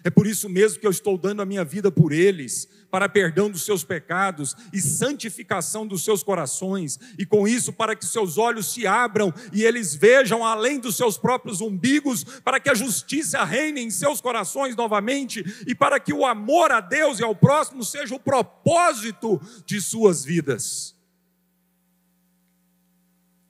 É 0.04 0.10
por 0.10 0.28
isso 0.28 0.50
mesmo 0.50 0.80
que 0.80 0.86
eu 0.86 0.92
estou 0.92 1.18
dando 1.18 1.42
a 1.42 1.46
minha 1.46 1.64
vida 1.64 1.90
por 1.90 2.12
eles, 2.12 2.68
para 2.92 3.08
perdão 3.08 3.50
dos 3.50 3.64
seus 3.64 3.84
pecados 3.84 4.54
e 4.74 4.82
santificação 4.82 5.88
dos 5.88 6.04
seus 6.04 6.22
corações, 6.22 7.00
e 7.18 7.26
com 7.26 7.48
isso 7.48 7.72
para 7.72 7.96
que 7.96 8.06
seus 8.06 8.38
olhos 8.38 8.74
se 8.74 8.86
abram 8.86 9.34
e 9.54 9.64
eles 9.64 9.96
vejam 9.96 10.46
além 10.46 10.78
dos 10.78 10.98
seus 10.98 11.18
próprios 11.18 11.62
umbigos, 11.62 12.24
para 12.44 12.60
que 12.60 12.70
a 12.70 12.76
justiça 12.76 13.44
reine 13.46 13.82
em 13.82 13.90
seus 13.90 14.20
corações 14.20 14.76
novamente 14.76 15.44
e 15.66 15.74
para 15.74 16.00
que 16.00 16.12
o 16.12 16.26
amor 16.26 16.72
a 16.72 16.82
Deus 16.82 17.20
e 17.20 17.24
ao 17.24 17.36
próximo 17.36 17.84
seja 17.84 18.14
o 18.14 18.20
propósito 18.20 19.42
de 19.66 19.80
suas 19.80 20.26
vidas. 20.26 20.94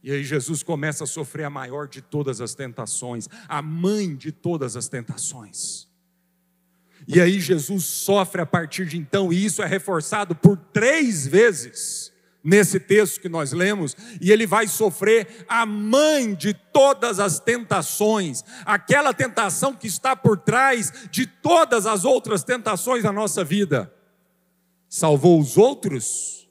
E 0.03 0.11
aí 0.11 0.23
Jesus 0.23 0.61
começa 0.61 1.05
a 1.05 1.07
sofrer 1.07 1.45
a 1.45 1.49
maior 1.49 1.87
de 1.87 2.01
todas 2.01 2.41
as 2.41 2.53
tentações, 2.53 3.27
a 3.47 3.61
mãe 3.61 4.15
de 4.15 4.31
todas 4.31 4.75
as 4.75 4.87
tentações. 4.87 5.91
E 7.07 7.19
aí 7.19 7.39
Jesus 7.39 7.83
sofre 7.85 8.41
a 8.41 8.45
partir 8.45 8.85
de 8.85 8.97
então, 8.97 9.31
e 9.31 9.45
isso 9.45 9.61
é 9.61 9.65
reforçado 9.65 10.35
por 10.35 10.57
três 10.57 11.27
vezes 11.27 12.13
nesse 12.43 12.79
texto 12.79 13.21
que 13.21 13.29
nós 13.29 13.53
lemos, 13.53 13.95
e 14.19 14.31
ele 14.31 14.45
vai 14.45 14.67
sofrer 14.67 15.45
a 15.47 15.65
mãe 15.65 16.35
de 16.35 16.53
todas 16.53 17.19
as 17.19 17.39
tentações, 17.39 18.43
aquela 18.65 19.13
tentação 19.13 19.73
que 19.73 19.87
está 19.87 20.13
por 20.13 20.37
trás 20.37 20.91
de 21.09 21.25
todas 21.25 21.85
as 21.85 22.03
outras 22.03 22.43
tentações 22.43 23.03
da 23.03 23.13
nossa 23.13 23.43
vida. 23.43 23.93
Salvou 24.89 25.39
os 25.39 25.57
outros? 25.57 26.49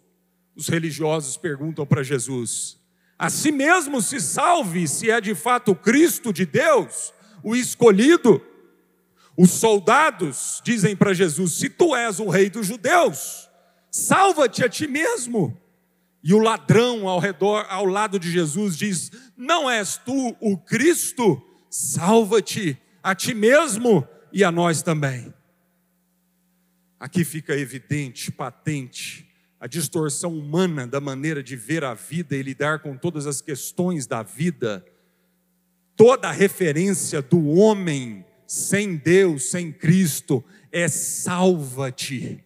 Os 0.57 0.69
religiosos 0.69 1.37
perguntam 1.37 1.85
para 1.87 2.03
Jesus: 2.03 2.79
a 3.19 3.29
si 3.31 3.53
mesmo 3.53 4.01
se 4.01 4.21
salve, 4.21 4.89
se 4.89 5.11
é 5.11 5.21
de 5.21 5.35
fato 5.35 5.75
Cristo 5.75 6.33
de 6.33 6.47
Deus, 6.47 7.13
o 7.43 7.55
escolhido? 7.55 8.43
Os 9.37 9.51
soldados 9.51 10.61
dizem 10.65 10.95
para 10.95 11.15
Jesus: 11.15 11.55
Se 11.55 11.69
tu 11.69 11.97
és 11.97 12.21
o 12.21 12.29
rei 12.29 12.51
dos 12.51 12.67
judeus, 12.67 13.49
salva-te 13.91 14.65
a 14.65 14.69
ti 14.69 14.87
mesmo. 14.87 15.57
E 16.25 16.33
o 16.35 16.39
ladrão 16.39 17.09
ao 17.09 17.19
redor, 17.19 17.67
ao 17.69 17.85
lado 17.85 18.19
de 18.19 18.31
Jesus, 18.31 18.77
diz: 18.77 19.11
Não 19.37 19.71
és 19.71 19.97
tu 19.97 20.37
o 20.41 20.57
Cristo? 20.57 21.43
Salva-te 21.69 22.79
a 23.03 23.15
ti 23.15 23.35
mesmo 23.35 24.07
e 24.33 24.45
a 24.45 24.53
nós 24.53 24.83
também. 24.83 25.33
Aqui 27.01 27.25
fica 27.25 27.57
evidente, 27.57 28.31
patente, 28.31 29.29
a 29.59 29.67
distorção 29.67 30.39
humana 30.39 30.87
da 30.87 31.01
maneira 31.01 31.43
de 31.43 31.57
ver 31.57 31.83
a 31.83 31.95
vida 31.95 32.37
e 32.37 32.43
lidar 32.43 32.81
com 32.81 32.97
todas 32.97 33.27
as 33.27 33.41
questões 33.41 34.07
da 34.07 34.23
vida. 34.23 34.85
Toda 35.97 36.29
a 36.29 36.33
referência 36.33 37.21
do 37.21 37.49
homem 37.49 38.25
sem 38.53 38.97
Deus, 38.97 39.45
sem 39.45 39.73
Cristo, 39.73 40.45
é 40.71 40.87
salva-te. 40.87 42.45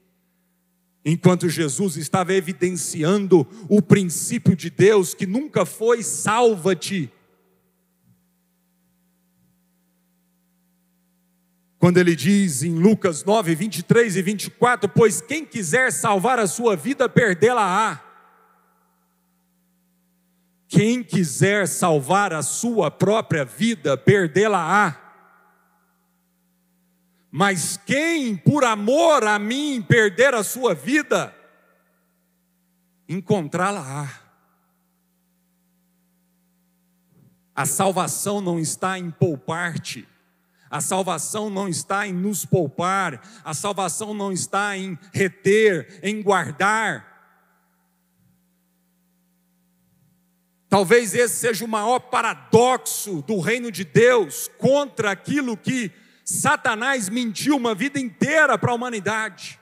Enquanto 1.05 1.49
Jesus 1.49 1.97
estava 1.97 2.33
evidenciando 2.33 3.45
o 3.69 3.83
princípio 3.83 4.55
de 4.55 4.71
Deus 4.71 5.15
que 5.15 5.27
nunca 5.27 5.67
foi 5.67 6.05
salva-te. 6.05 7.13
Quando 11.77 11.99
ele 11.99 12.15
diz 12.15 12.63
em 12.63 12.77
Lucas 12.77 13.25
9, 13.25 13.57
23 13.57 14.15
e 14.15 14.23
24: 14.23 14.89
Pois 14.89 15.21
quem 15.21 15.45
quiser 15.45 15.93
salvar 15.93 16.39
a 16.39 16.47
sua 16.47 16.77
vida, 16.77 17.09
perdê-la-á. 17.09 18.01
Quem 20.69 21.03
quiser 21.03 21.67
salvar 21.67 22.33
a 22.33 22.43
sua 22.43 22.93
própria 22.93 23.45
vida, 23.45 23.97
perdê-la-á. 23.97 25.06
Mas 27.39 27.77
quem, 27.77 28.35
por 28.35 28.65
amor 28.65 29.23
a 29.23 29.39
mim, 29.39 29.85
perder 29.87 30.33
a 30.33 30.43
sua 30.43 30.75
vida, 30.75 31.37
encontrá-la-á. 33.07 34.09
A 37.55 37.67
salvação 37.67 38.41
não 38.41 38.59
está 38.59 38.99
em 38.99 39.11
poupar-te. 39.11 40.09
A 40.71 40.81
salvação 40.81 41.51
não 41.51 41.69
está 41.69 42.07
em 42.07 42.13
nos 42.15 42.47
poupar, 42.47 43.21
a 43.45 43.53
salvação 43.53 44.15
não 44.15 44.33
está 44.33 44.75
em 44.75 44.99
reter, 45.13 46.01
em 46.03 46.23
guardar. 46.23 47.37
Talvez 50.71 51.15
esse 51.15 51.37
seja 51.37 51.67
o 51.67 51.69
maior 51.69 51.99
paradoxo 51.99 53.21
do 53.21 53.39
reino 53.41 53.71
de 53.71 53.85
Deus 53.85 54.49
contra 54.57 55.11
aquilo 55.11 55.55
que 55.55 55.93
Satanás 56.27 57.09
mentiu 57.09 57.57
uma 57.57 57.73
vida 57.73 58.01
inteira 58.01 58.59
para 58.59 58.73
a 58.73 58.75
humanidade. 58.75 59.61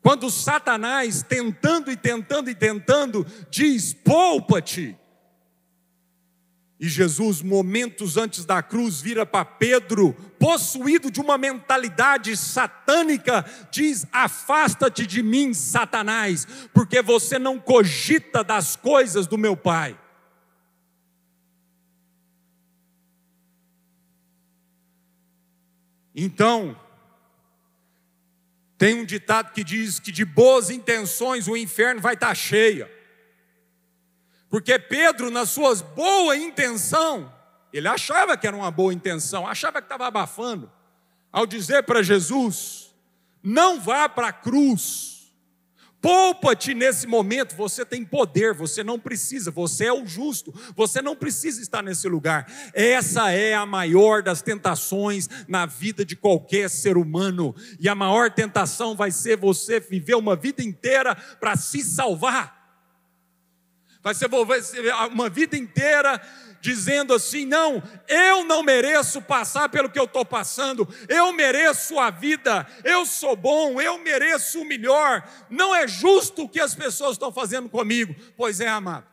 Quando 0.00 0.30
Satanás, 0.30 1.24
tentando 1.28 1.90
e 1.90 1.96
tentando 1.96 2.48
e 2.48 2.54
tentando, 2.54 3.26
diz: 3.50 3.92
poupa-te. 3.92 4.96
E 6.78 6.88
Jesus, 6.88 7.42
momentos 7.42 8.16
antes 8.16 8.44
da 8.44 8.62
cruz, 8.62 9.00
vira 9.00 9.26
para 9.26 9.44
Pedro, 9.44 10.12
possuído 10.38 11.10
de 11.10 11.20
uma 11.20 11.36
mentalidade 11.36 12.36
satânica, 12.36 13.44
diz: 13.72 14.06
Afasta-te 14.12 15.04
de 15.04 15.20
mim, 15.20 15.52
Satanás, 15.52 16.46
porque 16.72 17.02
você 17.02 17.40
não 17.40 17.58
cogita 17.58 18.44
das 18.44 18.76
coisas 18.76 19.26
do 19.26 19.36
meu 19.36 19.56
Pai. 19.56 19.98
Então, 26.14 26.78
tem 28.76 29.00
um 29.00 29.04
ditado 29.04 29.52
que 29.52 29.62
diz 29.62 30.00
que 30.00 30.10
de 30.10 30.24
boas 30.24 30.68
intenções 30.68 31.46
o 31.46 31.56
inferno 31.56 32.00
vai 32.00 32.14
estar 32.14 32.34
cheio. 32.34 32.88
Porque 34.50 34.78
Pedro, 34.78 35.30
nas 35.30 35.50
suas 35.50 35.80
boa 35.80 36.36
intenção, 36.36 37.32
ele 37.72 37.88
achava 37.88 38.36
que 38.36 38.46
era 38.46 38.56
uma 38.56 38.70
boa 38.70 38.92
intenção, 38.92 39.46
achava 39.46 39.80
que 39.80 39.86
estava 39.86 40.06
abafando, 40.06 40.70
ao 41.30 41.46
dizer 41.46 41.84
para 41.84 42.02
Jesus: 42.02 42.92
não 43.42 43.80
vá 43.80 44.08
para 44.08 44.28
a 44.28 44.32
cruz, 44.32 45.21
Poupa-te 46.02 46.74
nesse 46.74 47.06
momento, 47.06 47.54
você 47.54 47.84
tem 47.84 48.04
poder, 48.04 48.52
você 48.52 48.82
não 48.82 48.98
precisa, 48.98 49.52
você 49.52 49.84
é 49.84 49.92
o 49.92 50.04
justo, 50.04 50.52
você 50.74 51.00
não 51.00 51.14
precisa 51.14 51.62
estar 51.62 51.80
nesse 51.80 52.08
lugar. 52.08 52.44
Essa 52.74 53.30
é 53.30 53.54
a 53.54 53.64
maior 53.64 54.20
das 54.20 54.42
tentações 54.42 55.28
na 55.46 55.64
vida 55.64 56.04
de 56.04 56.16
qualquer 56.16 56.68
ser 56.68 56.96
humano, 56.96 57.54
e 57.78 57.88
a 57.88 57.94
maior 57.94 58.32
tentação 58.32 58.96
vai 58.96 59.12
ser 59.12 59.36
você 59.36 59.78
viver 59.78 60.16
uma 60.16 60.34
vida 60.34 60.60
inteira 60.60 61.14
para 61.14 61.54
se 61.54 61.84
salvar, 61.84 62.62
Vai 64.02 64.14
ser 64.14 64.28
uma 65.12 65.30
vida 65.30 65.56
inteira 65.56 66.20
dizendo 66.62 67.12
assim: 67.12 67.44
não, 67.44 67.82
eu 68.08 68.44
não 68.44 68.62
mereço 68.62 69.20
passar 69.20 69.68
pelo 69.68 69.90
que 69.90 69.98
eu 69.98 70.04
estou 70.04 70.24
passando, 70.24 70.88
eu 71.08 71.32
mereço 71.32 71.98
a 71.98 72.08
vida, 72.08 72.66
eu 72.84 73.04
sou 73.04 73.34
bom, 73.36 73.80
eu 73.80 73.98
mereço 73.98 74.62
o 74.62 74.64
melhor, 74.64 75.28
não 75.50 75.74
é 75.74 75.86
justo 75.88 76.44
o 76.44 76.48
que 76.48 76.60
as 76.60 76.74
pessoas 76.74 77.12
estão 77.12 77.32
fazendo 77.32 77.68
comigo. 77.68 78.14
Pois 78.36 78.60
é, 78.60 78.68
amado. 78.68 79.06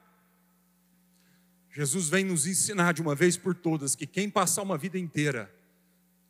Jesus 1.72 2.08
vem 2.08 2.24
nos 2.24 2.46
ensinar 2.46 2.94
de 2.94 3.02
uma 3.02 3.16
vez 3.16 3.36
por 3.36 3.56
todas 3.56 3.96
que 3.96 4.06
quem 4.06 4.30
passar 4.30 4.62
uma 4.62 4.78
vida 4.78 5.00
inteira 5.00 5.54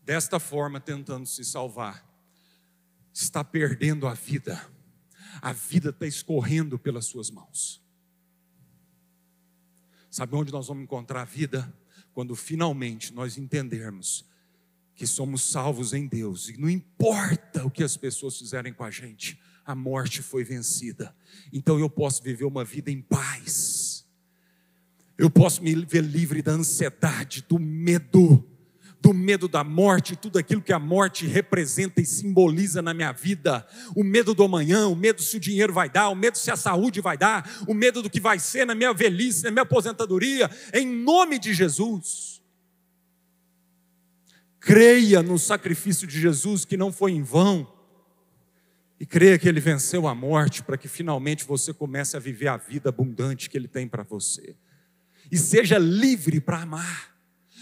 desta 0.04 0.40
forma 0.40 0.80
tentando 0.80 1.26
se 1.26 1.44
salvar, 1.44 2.06
está 3.14 3.44
perdendo 3.44 4.08
a 4.08 4.14
vida, 4.14 4.66
a 5.42 5.52
vida 5.52 5.90
está 5.90 6.06
escorrendo 6.06 6.80
pelas 6.80 7.06
suas 7.06 7.30
mãos. 7.30 7.82
Sabe 10.10 10.36
onde 10.36 10.52
nós 10.52 10.68
vamos 10.68 10.84
encontrar 10.84 11.22
a 11.22 11.26
vida? 11.26 11.72
Quando 12.14 12.36
finalmente 12.36 13.14
nós 13.14 13.38
entendermos 13.38 14.26
que 14.96 15.08
somos 15.08 15.44
salvos 15.44 15.94
em 15.94 16.08
Deus, 16.08 16.50
e 16.50 16.58
não 16.58 16.70
importa 16.70 17.66
o 17.66 17.72
que 17.72 17.84
as 17.84 17.96
pessoas 17.96 18.38
fizerem 18.38 18.74
com 18.74 18.84
a 18.84 18.92
gente, 18.92 19.40
a 19.66 19.74
morte 19.74 20.22
foi 20.22 20.44
vencida. 20.44 21.16
Então 21.54 21.80
eu 21.80 21.90
posso 21.90 22.22
viver 22.22 22.44
uma 22.44 22.66
vida 22.66 22.92
em 22.92 23.02
paz. 23.02 24.06
Eu 25.18 25.30
posso 25.30 25.64
me 25.64 25.74
ver 25.86 26.04
livre 26.04 26.42
da 26.42 26.52
ansiedade, 26.52 27.46
do 27.48 27.60
medo, 27.60 28.46
do 29.02 29.14
medo 29.14 29.48
da 29.48 29.64
morte, 29.64 30.16
tudo 30.16 30.38
aquilo 30.38 30.62
que 30.62 30.74
a 30.74 30.80
morte 30.80 31.26
representa 31.26 32.02
e 32.02 32.06
simboliza 32.06 32.82
na 32.82 32.94
minha 32.94 33.12
vida, 33.12 33.66
o 33.96 34.04
medo 34.04 34.34
do 34.34 34.44
amanhã, 34.44 34.88
o 34.88 34.96
medo 34.96 35.22
se 35.22 35.38
o 35.38 35.40
dinheiro 35.40 35.72
vai 35.72 35.90
dar, 35.90 36.10
o 36.10 36.16
medo 36.16 36.38
se 36.38 36.52
a 36.52 36.58
saúde 36.58 37.00
vai 37.00 37.18
dar, 37.18 37.50
o 37.68 37.74
medo 37.74 38.02
do 38.02 38.10
que 38.10 38.20
vai 38.20 38.40
ser 38.40 38.66
na 38.66 38.76
minha 38.76 38.94
velhice, 38.94 39.44
na 39.44 39.52
minha 39.52 39.64
aposentadoria, 39.64 40.50
em 40.74 40.86
nome 40.86 41.40
de 41.40 41.54
Jesus. 41.54 42.42
Creia 44.60 45.24
no 45.24 45.40
sacrifício 45.40 46.06
de 46.06 46.20
Jesus 46.20 46.66
que 46.66 46.76
não 46.76 46.92
foi 46.92 47.14
em 47.14 47.24
vão. 47.24 47.74
E 49.00 49.06
creia 49.06 49.40
que 49.40 49.48
ele 49.48 49.62
venceu 49.62 50.08
a 50.10 50.14
morte 50.14 50.62
para 50.62 50.78
que 50.78 50.90
finalmente 50.90 51.46
você 51.46 51.74
comece 51.74 52.18
a 52.18 52.20
viver 52.20 52.50
a 52.50 52.58
vida 52.58 52.90
abundante 52.90 53.50
que 53.50 53.58
ele 53.58 53.70
tem 53.70 53.88
para 53.88 54.04
você. 54.04 54.58
E 55.32 55.38
seja 55.38 55.78
livre 55.78 56.42
para 56.42 56.64
amar 56.64 57.09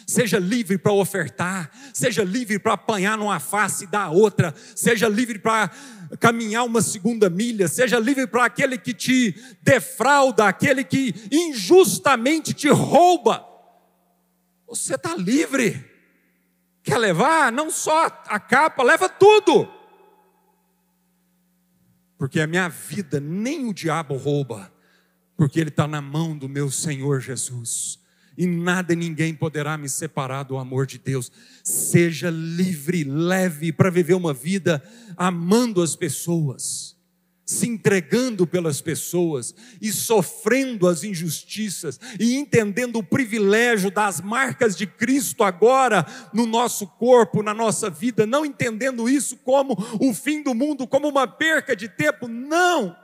seja 0.08 0.40
livre 0.40 0.78
para 0.78 0.94
ofertar, 0.94 1.70
seja 1.94 2.24
livre 2.24 2.58
para 2.58 2.74
apanhar 2.74 3.18
numa 3.18 3.42
face 3.42 3.84
e 3.84 3.88
dar 3.88 4.10
outra, 4.10 4.56
seja 4.74 5.10
livre 5.10 5.38
para 5.38 5.70
caminhar 6.18 6.64
uma 6.64 6.82
segunda 6.82 7.30
milha, 7.30 7.68
seja 7.68 8.00
livre 8.00 8.26
para 8.26 8.46
aquele 8.46 8.78
que 8.78 8.94
te 8.94 9.36
defrauda, 9.62 10.48
aquele 10.48 10.86
que 10.86 11.14
injustamente 11.30 12.54
te 12.54 12.70
rouba. 12.70 13.46
Você 14.66 14.96
está 14.96 15.14
livre. 15.14 15.86
Quer 16.82 16.98
levar? 16.98 17.52
Não 17.52 17.70
só 17.70 18.06
a 18.06 18.40
capa, 18.40 18.84
leva 18.84 19.10
tudo. 19.10 19.68
Porque 22.18 22.40
a 22.40 22.48
minha 22.48 22.70
vida 22.70 23.20
nem 23.20 23.68
o 23.68 23.74
diabo 23.74 24.16
rouba, 24.16 24.72
porque 25.36 25.60
ele 25.60 25.70
está 25.70 25.86
na 25.86 26.02
mão 26.02 26.36
do 26.36 26.48
meu 26.48 26.72
Senhor 26.72 27.20
Jesus 27.20 28.07
e 28.38 28.46
nada 28.46 28.94
e 28.94 28.96
ninguém 28.96 29.34
poderá 29.34 29.78
me 29.78 29.90
separar 29.90 30.44
do 30.44 30.58
amor 30.58 30.86
de 30.86 31.00
Deus. 31.00 31.32
Seja 31.64 32.30
livre, 32.30 33.04
leve 33.04 33.72
para 33.72 33.90
viver 33.90 34.14
uma 34.14 34.34
vida 34.34 34.84
amando 35.18 35.82
as 35.82 35.96
pessoas, 35.96 36.96
se 37.44 37.68
entregando 37.68 38.46
pelas 38.46 38.80
pessoas 38.80 39.56
e 39.82 39.92
sofrendo 39.92 40.88
as 40.88 41.04
injustiças 41.04 42.00
e 42.20 42.36
entendendo 42.36 42.98
o 42.98 43.04
privilégio 43.04 43.90
das 43.90 44.22
marcas 44.22 44.76
de 44.76 44.86
Cristo 44.86 45.44
agora 45.44 46.06
no 46.32 46.46
nosso 46.46 46.86
corpo, 46.86 47.42
na 47.42 47.54
nossa 47.54 47.90
vida, 47.90 48.28
não 48.28 48.46
entendendo 48.46 49.10
isso 49.10 49.38
como 49.38 49.76
o 50.00 50.14
fim 50.14 50.44
do 50.44 50.54
mundo, 50.54 50.86
como 50.86 51.08
uma 51.08 51.26
perca 51.26 51.76
de 51.76 51.90
tempo, 51.90 52.28
não 52.28 52.96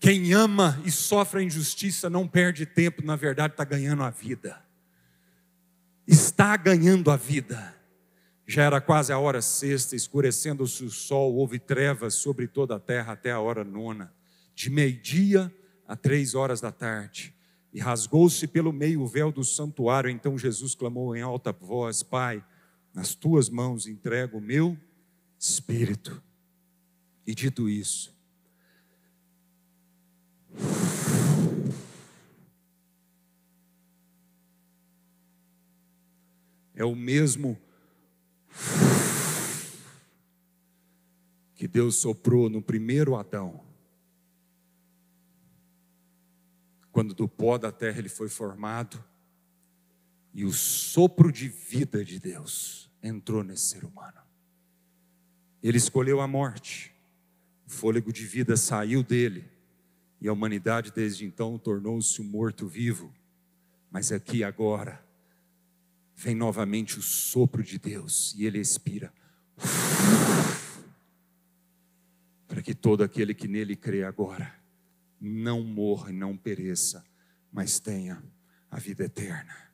quem 0.00 0.32
ama 0.32 0.80
e 0.84 0.90
sofre 0.90 1.40
a 1.40 1.42
injustiça 1.42 2.08
não 2.08 2.26
perde 2.26 2.64
tempo, 2.64 3.04
na 3.04 3.16
verdade 3.16 3.54
está 3.54 3.64
ganhando 3.64 4.02
a 4.02 4.10
vida. 4.10 4.62
Está 6.06 6.56
ganhando 6.56 7.10
a 7.10 7.16
vida. 7.16 7.74
Já 8.46 8.62
era 8.62 8.80
quase 8.80 9.12
a 9.12 9.18
hora 9.18 9.42
sexta, 9.42 9.94
escurecendo-se 9.94 10.82
o 10.82 10.90
sol, 10.90 11.34
houve 11.34 11.58
trevas 11.58 12.14
sobre 12.14 12.46
toda 12.46 12.76
a 12.76 12.80
terra 12.80 13.12
até 13.12 13.30
a 13.30 13.40
hora 13.40 13.62
nona, 13.62 14.10
de 14.54 14.70
meio-dia 14.70 15.52
a 15.86 15.94
três 15.94 16.34
horas 16.34 16.60
da 16.60 16.72
tarde. 16.72 17.34
E 17.74 17.80
rasgou-se 17.80 18.46
pelo 18.46 18.72
meio 18.72 19.02
o 19.02 19.06
véu 19.06 19.30
do 19.30 19.44
santuário. 19.44 20.08
Então 20.08 20.38
Jesus 20.38 20.74
clamou 20.74 21.14
em 21.14 21.20
alta 21.20 21.52
voz: 21.52 22.02
Pai, 22.02 22.42
nas 22.94 23.14
tuas 23.14 23.50
mãos 23.50 23.86
entrego 23.86 24.38
o 24.38 24.40
meu 24.40 24.78
espírito. 25.38 26.22
E 27.26 27.34
dito 27.34 27.68
isso, 27.68 28.16
é 36.78 36.84
o 36.84 36.94
mesmo 36.94 37.60
que 41.56 41.66
Deus 41.66 41.96
soprou 41.96 42.48
no 42.48 42.62
primeiro 42.62 43.16
Adão. 43.16 43.64
Quando 46.92 47.14
do 47.14 47.28
pó 47.28 47.58
da 47.58 47.72
terra 47.72 47.98
ele 47.98 48.08
foi 48.08 48.28
formado, 48.28 49.04
e 50.32 50.44
o 50.44 50.52
sopro 50.52 51.32
de 51.32 51.48
vida 51.48 52.04
de 52.04 52.20
Deus 52.20 52.88
entrou 53.02 53.42
nesse 53.42 53.70
ser 53.70 53.84
humano. 53.84 54.20
Ele 55.60 55.78
escolheu 55.78 56.20
a 56.20 56.28
morte, 56.28 56.94
o 57.66 57.70
fôlego 57.70 58.12
de 58.12 58.24
vida 58.24 58.56
saiu 58.56 59.02
dele, 59.02 59.50
e 60.20 60.28
a 60.28 60.32
humanidade 60.32 60.92
desde 60.92 61.24
então 61.24 61.58
tornou-se 61.58 62.20
um 62.20 62.24
morto-vivo. 62.24 63.12
Mas 63.90 64.12
aqui 64.12 64.42
agora, 64.42 65.04
vem 66.14 66.34
novamente 66.34 66.98
o 66.98 67.02
sopro 67.02 67.62
de 67.62 67.78
Deus 67.78 68.34
e 68.36 68.44
ele 68.44 68.58
expira. 68.58 69.12
Para 72.46 72.62
que 72.62 72.74
todo 72.74 73.02
aquele 73.02 73.34
que 73.34 73.46
nele 73.46 73.76
crê 73.76 74.02
agora 74.02 74.54
não 75.20 75.62
morra 75.62 76.10
e 76.10 76.14
não 76.14 76.36
pereça, 76.36 77.04
mas 77.52 77.78
tenha 77.78 78.22
a 78.70 78.78
vida 78.78 79.04
eterna. 79.04 79.68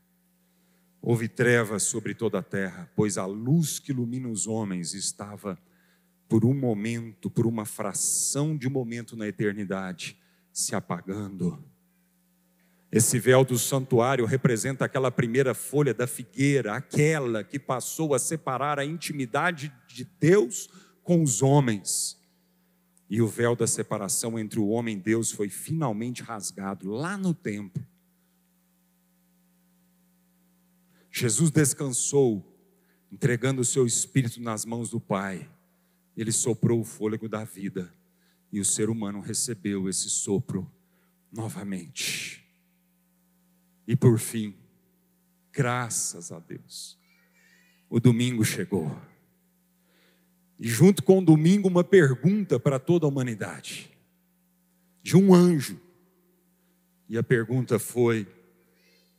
Houve 1.01 1.29
trevas 1.29 1.83
sobre 1.83 2.15
toda 2.15 2.39
a 2.39 2.43
terra, 2.43 2.91
pois 2.97 3.19
a 3.19 3.27
luz 3.27 3.79
que 3.79 3.93
ilumina 3.93 4.29
os 4.29 4.47
homens 4.47 4.95
estava 4.95 5.59
por 6.29 6.45
um 6.45 6.55
momento, 6.55 7.31
por 7.31 7.47
uma 7.47 7.67
fração 7.67 8.57
de 8.57 8.69
momento 8.69 9.15
na 9.15 9.29
eternidade, 9.29 10.19
se 10.55 10.77
apagando. 10.77 11.63
Esse 12.91 13.19
véu 13.19 13.45
do 13.45 13.59
santuário 13.59 14.25
representa 14.25 14.85
aquela 14.85 15.11
primeira 15.11 15.53
folha 15.53 15.93
da 15.93 16.07
figueira, 16.07 16.77
aquela 16.77 17.43
que 17.43 17.59
passou 17.59 18.15
a 18.15 18.21
separar 18.21 18.79
a 18.79 18.85
intimidade 18.85 19.75
de 19.89 20.05
Deus 20.05 20.71
com 21.03 21.21
os 21.21 21.43
homens. 21.43 22.17
E 23.11 23.21
o 23.21 23.27
véu 23.27 23.57
da 23.57 23.67
separação 23.67 24.39
entre 24.39 24.61
o 24.61 24.69
homem 24.69 24.97
e 24.97 25.01
Deus 25.01 25.33
foi 25.33 25.49
finalmente 25.49 26.23
rasgado 26.23 26.89
lá 26.89 27.19
no 27.19 27.35
templo. 27.35 27.85
Jesus 31.11 31.51
descansou, 31.51 32.57
entregando 33.11 33.61
o 33.61 33.65
seu 33.65 33.85
espírito 33.87 34.41
nas 34.41 34.65
mãos 34.65 34.89
do 34.89 35.01
Pai. 35.01 35.51
Ele 36.17 36.31
soprou 36.31 36.81
o 36.81 36.85
fôlego 36.85 37.29
da 37.29 37.43
vida 37.43 37.93
e 38.55 38.61
o 38.61 38.65
ser 38.65 38.89
humano 38.89 39.19
recebeu 39.19 39.89
esse 39.89 40.09
sopro 40.09 40.71
novamente. 41.33 42.47
E 43.85 43.97
por 43.97 44.17
fim, 44.17 44.55
graças 45.53 46.31
a 46.31 46.39
Deus, 46.39 46.97
o 47.91 47.99
domingo 47.99 48.45
chegou. 48.45 48.97
E 50.57 50.69
junto 50.69 51.03
com 51.03 51.19
o 51.19 51.25
domingo, 51.25 51.67
uma 51.67 51.83
pergunta 51.83 52.61
para 52.61 52.79
toda 52.79 53.07
a 53.07 53.09
humanidade, 53.09 53.91
de 55.03 55.17
um 55.17 55.35
anjo. 55.35 55.81
E 57.09 57.19
a 57.19 57.25
pergunta 57.25 57.81
foi: 57.81 58.25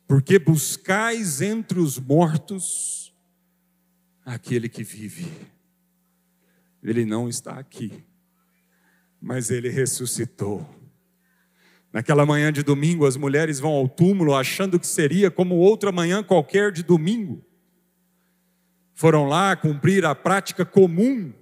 por 0.07 0.23
que 0.23 0.39
buscais 0.39 1.41
entre 1.41 1.77
os 1.77 1.99
mortos 1.99 3.13
aquele 4.23 4.69
que 4.69 4.81
vive? 4.81 5.29
Ele 6.81 7.03
não 7.03 7.27
está 7.27 7.59
aqui, 7.59 8.01
mas 9.25 9.49
ele 9.49 9.69
ressuscitou. 9.69 10.63
Naquela 11.91 12.27
manhã 12.27 12.53
de 12.53 12.61
domingo, 12.61 13.07
as 13.07 13.17
mulheres 13.17 13.59
vão 13.59 13.71
ao 13.71 13.89
túmulo 13.89 14.35
achando 14.35 14.79
que 14.79 14.85
seria 14.85 15.31
como 15.31 15.55
outra 15.55 15.91
manhã 15.91 16.21
qualquer 16.21 16.71
de 16.71 16.83
domingo. 16.83 17.43
Foram 18.93 19.25
lá 19.25 19.55
cumprir 19.55 20.05
a 20.05 20.13
prática 20.13 20.63
comum, 20.63 21.33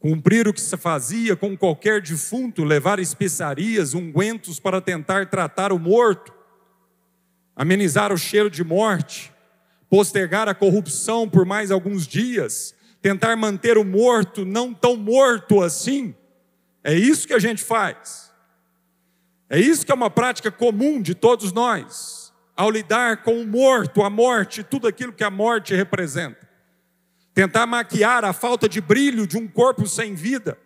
cumprir 0.00 0.48
o 0.48 0.52
que 0.52 0.60
se 0.60 0.76
fazia 0.76 1.36
com 1.36 1.56
qualquer 1.56 2.02
defunto, 2.02 2.64
levar 2.64 2.98
especiarias, 2.98 3.94
ungüentos 3.94 4.58
para 4.58 4.80
tentar 4.80 5.30
tratar 5.30 5.70
o 5.70 5.78
morto, 5.78 6.34
amenizar 7.54 8.12
o 8.12 8.18
cheiro 8.18 8.50
de 8.50 8.64
morte, 8.64 9.32
postergar 9.88 10.48
a 10.48 10.54
corrupção 10.54 11.28
por 11.28 11.46
mais 11.46 11.70
alguns 11.70 12.08
dias, 12.08 12.74
tentar 13.00 13.36
manter 13.36 13.78
o 13.78 13.84
morto 13.84 14.44
não 14.44 14.74
tão 14.74 14.96
morto 14.96 15.62
assim. 15.62 16.12
É 16.88 16.94
isso 16.94 17.26
que 17.26 17.34
a 17.34 17.38
gente 17.38 17.62
faz. 17.62 18.32
É 19.50 19.60
isso 19.60 19.84
que 19.84 19.92
é 19.92 19.94
uma 19.94 20.08
prática 20.08 20.50
comum 20.50 21.02
de 21.02 21.14
todos 21.14 21.52
nós, 21.52 22.32
ao 22.56 22.70
lidar 22.70 23.22
com 23.22 23.38
o 23.42 23.46
morto, 23.46 24.02
a 24.02 24.08
morte, 24.08 24.62
tudo 24.62 24.88
aquilo 24.88 25.12
que 25.12 25.22
a 25.22 25.30
morte 25.30 25.74
representa 25.74 26.48
tentar 27.34 27.66
maquiar 27.66 28.24
a 28.24 28.32
falta 28.32 28.68
de 28.68 28.80
brilho 28.80 29.24
de 29.24 29.36
um 29.36 29.46
corpo 29.46 29.86
sem 29.86 30.12
vida. 30.12 30.58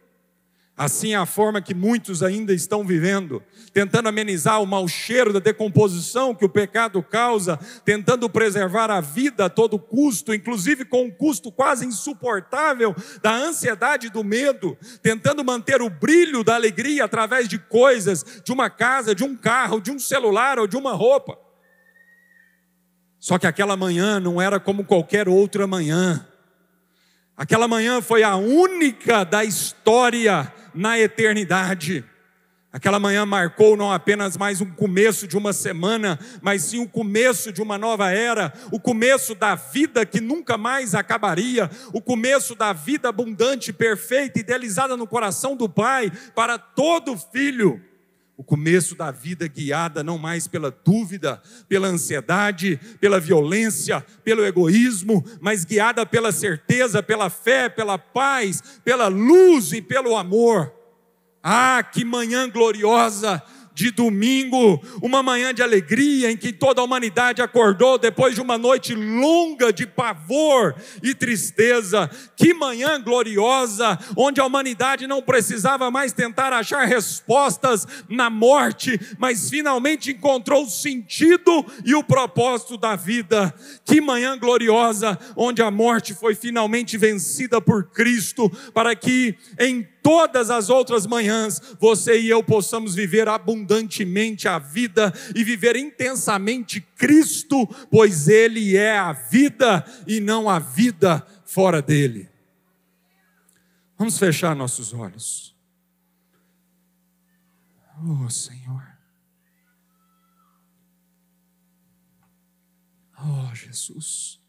Assim 0.76 1.12
é 1.12 1.16
a 1.16 1.26
forma 1.26 1.60
que 1.60 1.74
muitos 1.74 2.22
ainda 2.22 2.52
estão 2.54 2.82
vivendo, 2.82 3.42
tentando 3.74 4.08
amenizar 4.08 4.60
o 4.62 4.66
mau 4.66 4.88
cheiro 4.88 5.30
da 5.30 5.38
decomposição 5.38 6.34
que 6.34 6.46
o 6.46 6.48
pecado 6.48 7.02
causa, 7.02 7.58
tentando 7.84 8.28
preservar 8.28 8.90
a 8.90 8.98
vida 8.98 9.44
a 9.44 9.50
todo 9.50 9.78
custo, 9.78 10.32
inclusive 10.32 10.86
com 10.86 11.04
um 11.04 11.10
custo 11.10 11.52
quase 11.52 11.84
insuportável 11.84 12.96
da 13.20 13.34
ansiedade 13.34 14.06
e 14.06 14.10
do 14.10 14.24
medo, 14.24 14.76
tentando 15.02 15.44
manter 15.44 15.82
o 15.82 15.90
brilho 15.90 16.42
da 16.42 16.54
alegria 16.54 17.04
através 17.04 17.48
de 17.48 17.58
coisas, 17.58 18.24
de 18.42 18.50
uma 18.50 18.70
casa, 18.70 19.14
de 19.14 19.24
um 19.24 19.36
carro, 19.36 19.78
de 19.78 19.90
um 19.90 19.98
celular 19.98 20.58
ou 20.58 20.66
de 20.66 20.76
uma 20.76 20.94
roupa. 20.94 21.36
Só 23.20 23.38
que 23.38 23.46
aquela 23.46 23.76
manhã 23.76 24.18
não 24.18 24.40
era 24.40 24.58
como 24.58 24.84
qualquer 24.84 25.28
outra 25.28 25.66
manhã. 25.66 26.26
Aquela 27.36 27.68
manhã 27.68 28.00
foi 28.00 28.22
a 28.22 28.36
única 28.36 29.22
da 29.22 29.44
história 29.44 30.52
na 30.74 30.98
eternidade. 30.98 32.04
Aquela 32.72 32.98
manhã 32.98 33.26
marcou 33.26 33.76
não 33.76 33.92
apenas 33.92 34.34
mais 34.36 34.62
um 34.62 34.70
começo 34.70 35.26
de 35.26 35.36
uma 35.36 35.52
semana, 35.52 36.18
mas 36.40 36.62
sim 36.62 36.78
o 36.78 36.88
começo 36.88 37.52
de 37.52 37.60
uma 37.60 37.76
nova 37.76 38.10
era, 38.10 38.50
o 38.70 38.80
começo 38.80 39.34
da 39.34 39.54
vida 39.54 40.06
que 40.06 40.22
nunca 40.22 40.56
mais 40.56 40.94
acabaria, 40.94 41.70
o 41.92 42.00
começo 42.00 42.54
da 42.54 42.72
vida 42.72 43.10
abundante, 43.10 43.74
perfeita, 43.74 44.40
idealizada 44.40 44.96
no 44.96 45.06
coração 45.06 45.54
do 45.54 45.68
Pai 45.68 46.10
para 46.34 46.56
todo 46.56 47.18
filho 47.18 47.91
o 48.42 48.44
começo 48.44 48.96
da 48.96 49.12
vida 49.12 49.46
guiada 49.46 50.02
não 50.02 50.18
mais 50.18 50.48
pela 50.48 50.68
dúvida, 50.84 51.40
pela 51.68 51.86
ansiedade, 51.86 52.76
pela 53.00 53.20
violência, 53.20 54.04
pelo 54.24 54.44
egoísmo, 54.44 55.24
mas 55.40 55.64
guiada 55.64 56.04
pela 56.04 56.32
certeza, 56.32 57.00
pela 57.00 57.30
fé, 57.30 57.68
pela 57.68 57.96
paz, 57.96 58.60
pela 58.84 59.06
luz 59.06 59.72
e 59.72 59.80
pelo 59.80 60.16
amor. 60.16 60.72
Ah, 61.40 61.84
que 61.84 62.04
manhã 62.04 62.50
gloriosa! 62.50 63.40
De 63.74 63.90
domingo, 63.90 64.82
uma 65.02 65.22
manhã 65.22 65.52
de 65.54 65.62
alegria 65.62 66.30
em 66.30 66.36
que 66.36 66.52
toda 66.52 66.80
a 66.80 66.84
humanidade 66.84 67.40
acordou 67.40 67.98
depois 67.98 68.34
de 68.34 68.40
uma 68.40 68.58
noite 68.58 68.94
longa 68.94 69.72
de 69.72 69.86
pavor 69.86 70.74
e 71.02 71.14
tristeza. 71.14 72.10
Que 72.36 72.52
manhã 72.52 73.00
gloriosa, 73.00 73.98
onde 74.16 74.40
a 74.40 74.44
humanidade 74.44 75.06
não 75.06 75.22
precisava 75.22 75.90
mais 75.90 76.12
tentar 76.12 76.52
achar 76.52 76.84
respostas 76.86 77.86
na 78.08 78.28
morte, 78.28 79.00
mas 79.18 79.48
finalmente 79.48 80.10
encontrou 80.10 80.64
o 80.64 80.70
sentido 80.70 81.64
e 81.84 81.94
o 81.94 82.04
propósito 82.04 82.76
da 82.76 82.94
vida. 82.96 83.54
Que 83.84 84.00
manhã 84.00 84.36
gloriosa, 84.38 85.18
onde 85.36 85.62
a 85.62 85.70
morte 85.70 86.14
foi 86.14 86.34
finalmente 86.34 86.98
vencida 86.98 87.60
por 87.60 87.84
Cristo, 87.84 88.50
para 88.72 88.94
que 88.94 89.34
em 89.58 89.86
todas 90.02 90.50
as 90.50 90.68
outras 90.68 91.06
manhãs 91.06 91.60
você 91.78 92.20
e 92.20 92.28
eu 92.28 92.42
possamos 92.42 92.94
viver 92.94 93.28
abundantemente 93.28 94.48
a 94.48 94.58
vida 94.58 95.12
e 95.34 95.44
viver 95.44 95.76
intensamente 95.76 96.80
Cristo, 96.80 97.66
pois 97.90 98.28
Ele 98.28 98.76
é 98.76 98.98
a 98.98 99.12
vida 99.12 99.84
e 100.06 100.20
não 100.20 100.50
a 100.50 100.58
vida 100.58 101.24
fora 101.44 101.80
dele. 101.80 102.28
Vamos 103.96 104.18
fechar 104.18 104.56
nossos 104.56 104.92
olhos. 104.92 105.54
Oh 108.04 108.28
Senhor. 108.28 108.82
Oh 113.16 113.54
Jesus. 113.54 114.41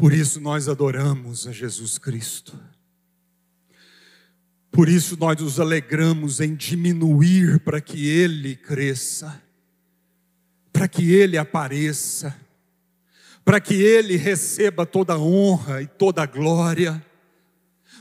Por 0.00 0.14
isso 0.14 0.40
nós 0.40 0.66
adoramos 0.66 1.46
a 1.46 1.52
Jesus 1.52 1.98
Cristo. 1.98 2.58
Por 4.70 4.88
isso 4.88 5.14
nós 5.20 5.38
nos 5.38 5.60
alegramos 5.60 6.40
em 6.40 6.54
diminuir 6.54 7.60
para 7.60 7.82
que 7.82 8.08
Ele 8.08 8.56
cresça, 8.56 9.42
para 10.72 10.88
que 10.88 11.12
Ele 11.12 11.36
apareça, 11.36 12.34
para 13.44 13.60
que 13.60 13.74
Ele 13.74 14.16
receba 14.16 14.86
toda 14.86 15.12
a 15.12 15.18
honra 15.18 15.82
e 15.82 15.86
toda 15.86 16.22
a 16.22 16.26
glória. 16.26 17.04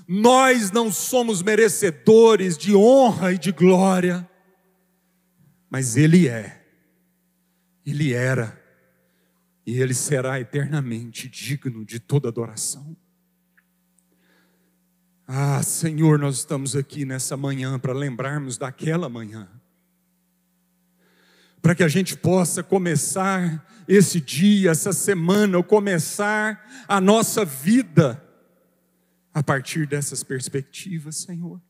Nós 0.07 0.71
não 0.71 0.93
somos 0.93 1.43
merecedores 1.43 2.57
de 2.57 2.73
honra 2.73 3.33
e 3.33 3.37
de 3.37 3.51
glória, 3.51 4.25
mas 5.69 5.97
Ele 5.97 6.29
é, 6.29 6.63
Ele 7.85 8.13
era 8.13 8.58
e 9.69 9.79
ele 9.79 9.93
será 9.93 10.39
eternamente 10.39 11.29
digno 11.29 11.85
de 11.85 11.99
toda 11.99 12.27
adoração. 12.27 12.97
Ah, 15.27 15.61
Senhor, 15.61 16.17
nós 16.17 16.37
estamos 16.37 16.75
aqui 16.75 17.05
nessa 17.05 17.37
manhã 17.37 17.77
para 17.77 17.93
lembrarmos 17.93 18.57
daquela 18.57 19.07
manhã, 19.07 19.47
para 21.61 21.75
que 21.75 21.83
a 21.83 21.87
gente 21.87 22.17
possa 22.17 22.63
começar 22.63 23.63
esse 23.87 24.19
dia, 24.19 24.71
essa 24.71 24.91
semana, 24.91 25.57
ou 25.57 25.63
começar 25.63 26.85
a 26.87 26.99
nossa 26.99 27.45
vida 27.45 28.23
a 29.31 29.43
partir 29.43 29.85
dessas 29.85 30.23
perspectivas, 30.23 31.17
Senhor 31.17 31.61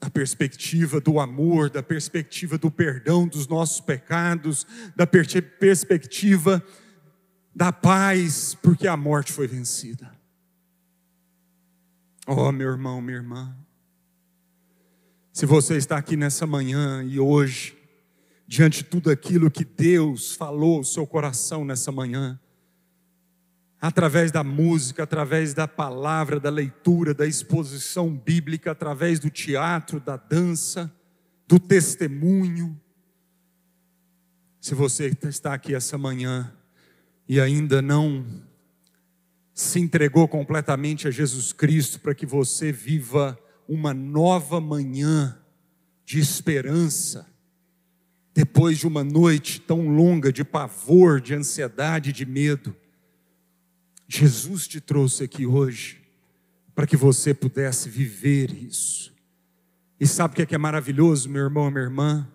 da 0.00 0.08
perspectiva 0.08 1.00
do 1.00 1.18
amor, 1.18 1.70
da 1.70 1.82
perspectiva 1.82 2.56
do 2.56 2.70
perdão 2.70 3.26
dos 3.26 3.48
nossos 3.48 3.80
pecados, 3.80 4.66
da 4.94 5.06
perspectiva 5.06 6.62
da 7.54 7.72
paz, 7.72 8.54
porque 8.62 8.86
a 8.86 8.96
morte 8.96 9.32
foi 9.32 9.48
vencida. 9.48 10.16
Oh, 12.26 12.52
meu 12.52 12.70
irmão, 12.70 13.00
minha 13.00 13.16
irmã, 13.16 13.56
se 15.32 15.46
você 15.46 15.76
está 15.76 15.96
aqui 15.96 16.16
nessa 16.16 16.46
manhã 16.46 17.02
e 17.02 17.18
hoje, 17.18 17.76
diante 18.46 18.78
de 18.78 18.90
tudo 18.90 19.10
aquilo 19.10 19.50
que 19.50 19.64
Deus 19.64 20.34
falou 20.34 20.78
ao 20.78 20.84
seu 20.84 21.06
coração 21.06 21.64
nessa 21.64 21.90
manhã, 21.90 22.38
através 23.80 24.32
da 24.32 24.42
música, 24.42 25.04
através 25.04 25.54
da 25.54 25.68
palavra, 25.68 26.40
da 26.40 26.50
leitura, 26.50 27.14
da 27.14 27.26
exposição 27.26 28.12
bíblica, 28.12 28.72
através 28.72 29.20
do 29.20 29.30
teatro, 29.30 30.00
da 30.00 30.16
dança, 30.16 30.92
do 31.46 31.60
testemunho. 31.60 32.78
Se 34.60 34.74
você 34.74 35.16
está 35.22 35.54
aqui 35.54 35.74
essa 35.74 35.96
manhã 35.96 36.52
e 37.28 37.40
ainda 37.40 37.80
não 37.80 38.26
se 39.54 39.78
entregou 39.80 40.26
completamente 40.26 41.06
a 41.06 41.10
Jesus 41.10 41.52
Cristo 41.52 42.00
para 42.00 42.14
que 42.14 42.26
você 42.26 42.72
viva 42.72 43.38
uma 43.68 43.94
nova 43.94 44.60
manhã 44.60 45.38
de 46.04 46.18
esperança, 46.18 47.26
depois 48.34 48.78
de 48.78 48.86
uma 48.86 49.04
noite 49.04 49.60
tão 49.60 49.88
longa 49.88 50.32
de 50.32 50.42
pavor, 50.42 51.20
de 51.20 51.34
ansiedade, 51.34 52.12
de 52.12 52.24
medo, 52.24 52.74
Jesus 54.08 54.66
te 54.66 54.80
trouxe 54.80 55.22
aqui 55.22 55.44
hoje 55.44 56.00
para 56.74 56.86
que 56.86 56.96
você 56.96 57.34
pudesse 57.34 57.90
viver 57.90 58.50
isso. 58.50 59.12
E 60.00 60.06
sabe 60.06 60.32
o 60.32 60.36
que 60.36 60.42
é, 60.42 60.46
que 60.46 60.54
é 60.54 60.58
maravilhoso, 60.58 61.28
meu 61.28 61.42
irmão, 61.42 61.70
minha 61.70 61.84
irmã? 61.84 62.26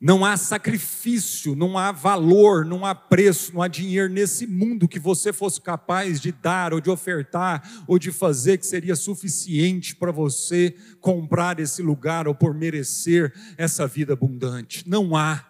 Não 0.00 0.24
há 0.24 0.36
sacrifício, 0.36 1.54
não 1.54 1.76
há 1.78 1.92
valor, 1.92 2.64
não 2.64 2.84
há 2.84 2.94
preço, 2.94 3.52
não 3.54 3.62
há 3.62 3.68
dinheiro 3.68 4.12
nesse 4.12 4.46
mundo 4.46 4.88
que 4.88 4.98
você 4.98 5.32
fosse 5.32 5.60
capaz 5.60 6.20
de 6.20 6.32
dar, 6.32 6.72
ou 6.72 6.80
de 6.80 6.90
ofertar, 6.90 7.84
ou 7.86 7.98
de 7.98 8.10
fazer 8.10 8.58
que 8.58 8.66
seria 8.66 8.96
suficiente 8.96 9.94
para 9.94 10.10
você 10.10 10.74
comprar 11.00 11.60
esse 11.60 11.82
lugar 11.82 12.26
ou 12.26 12.34
por 12.34 12.54
merecer 12.54 13.32
essa 13.56 13.86
vida 13.86 14.14
abundante. 14.14 14.88
Não 14.88 15.14
há. 15.14 15.46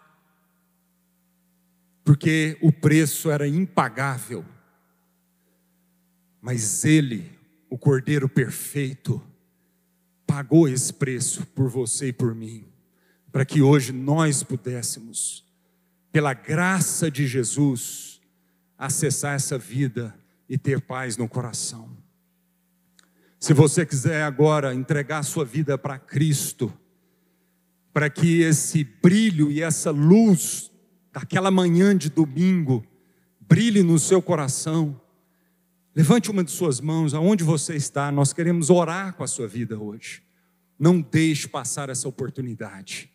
Porque 2.04 2.58
o 2.60 2.72
preço 2.72 3.30
era 3.30 3.46
impagável. 3.46 4.44
Mas 6.42 6.84
Ele, 6.84 7.30
o 7.70 7.78
Cordeiro 7.78 8.28
perfeito, 8.28 9.22
pagou 10.26 10.68
esse 10.68 10.92
preço 10.92 11.46
por 11.54 11.68
você 11.68 12.08
e 12.08 12.12
por 12.12 12.34
mim, 12.34 12.64
para 13.30 13.44
que 13.44 13.62
hoje 13.62 13.92
nós 13.92 14.42
pudéssemos, 14.42 15.44
pela 16.10 16.34
graça 16.34 17.08
de 17.08 17.28
Jesus, 17.28 18.20
acessar 18.76 19.36
essa 19.36 19.56
vida 19.56 20.12
e 20.48 20.58
ter 20.58 20.80
paz 20.80 21.16
no 21.16 21.28
coração. 21.28 21.96
Se 23.38 23.54
você 23.54 23.86
quiser 23.86 24.22
agora 24.22 24.74
entregar 24.74 25.22
sua 25.22 25.44
vida 25.44 25.78
para 25.78 25.98
Cristo, 25.98 26.72
para 27.92 28.10
que 28.10 28.40
esse 28.40 28.84
brilho 28.84 29.50
e 29.50 29.62
essa 29.62 29.90
luz 29.90 30.72
daquela 31.12 31.50
manhã 31.50 31.96
de 31.96 32.10
domingo 32.10 32.84
brilhe 33.40 33.82
no 33.82 33.98
seu 33.98 34.20
coração, 34.20 35.00
levante 35.94 36.30
uma 36.30 36.42
de 36.42 36.50
suas 36.50 36.80
mãos, 36.80 37.14
aonde 37.14 37.44
você 37.44 37.74
está, 37.74 38.10
nós 38.10 38.32
queremos 38.32 38.70
orar 38.70 39.14
com 39.14 39.22
a 39.22 39.26
sua 39.26 39.46
vida 39.46 39.78
hoje. 39.78 40.22
Não 40.78 41.00
deixe 41.00 41.46
passar 41.46 41.90
essa 41.90 42.08
oportunidade. 42.08 43.10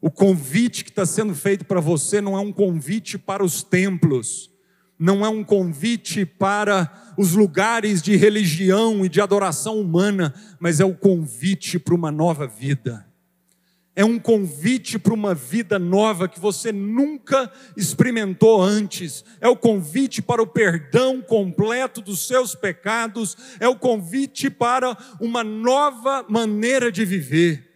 O 0.00 0.10
convite 0.10 0.84
que 0.84 0.90
está 0.90 1.04
sendo 1.04 1.34
feito 1.34 1.64
para 1.64 1.80
você 1.80 2.20
não 2.20 2.36
é 2.36 2.40
um 2.40 2.52
convite 2.52 3.18
para 3.18 3.44
os 3.44 3.62
templos, 3.62 4.50
não 4.98 5.24
é 5.24 5.28
um 5.28 5.42
convite 5.42 6.24
para 6.24 7.14
os 7.18 7.32
lugares 7.32 8.00
de 8.00 8.16
religião 8.16 9.04
e 9.04 9.08
de 9.08 9.20
adoração 9.20 9.80
humana, 9.80 10.34
mas 10.58 10.80
é 10.80 10.84
o 10.84 10.94
convite 10.94 11.78
para 11.78 11.94
uma 11.94 12.10
nova 12.10 12.46
vida. 12.46 13.09
É 13.94 14.04
um 14.04 14.18
convite 14.18 14.98
para 14.98 15.12
uma 15.12 15.34
vida 15.34 15.78
nova 15.78 16.28
que 16.28 16.38
você 16.38 16.70
nunca 16.70 17.52
experimentou 17.76 18.62
antes. 18.62 19.24
É 19.40 19.48
o 19.48 19.56
convite 19.56 20.22
para 20.22 20.40
o 20.40 20.46
perdão 20.46 21.20
completo 21.20 22.00
dos 22.00 22.26
seus 22.26 22.54
pecados. 22.54 23.36
É 23.58 23.68
o 23.68 23.76
convite 23.76 24.48
para 24.48 24.96
uma 25.20 25.42
nova 25.42 26.24
maneira 26.28 26.90
de 26.90 27.04
viver 27.04 27.68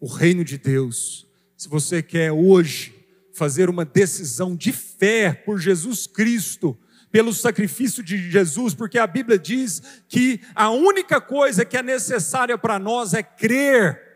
o 0.00 0.06
reino 0.06 0.44
de 0.44 0.56
Deus. 0.56 1.26
Se 1.56 1.68
você 1.68 2.02
quer 2.02 2.30
hoje 2.30 2.94
fazer 3.32 3.68
uma 3.68 3.84
decisão 3.84 4.54
de 4.54 4.72
fé 4.72 5.32
por 5.32 5.58
Jesus 5.58 6.06
Cristo, 6.06 6.78
pelo 7.10 7.32
sacrifício 7.32 8.02
de 8.02 8.30
Jesus, 8.30 8.74
porque 8.74 8.98
a 8.98 9.06
Bíblia 9.06 9.38
diz 9.38 9.82
que 10.08 10.40
a 10.54 10.70
única 10.70 11.20
coisa 11.20 11.64
que 11.64 11.76
é 11.76 11.82
necessária 11.82 12.56
para 12.56 12.78
nós 12.78 13.14
é 13.14 13.22
crer, 13.22 14.07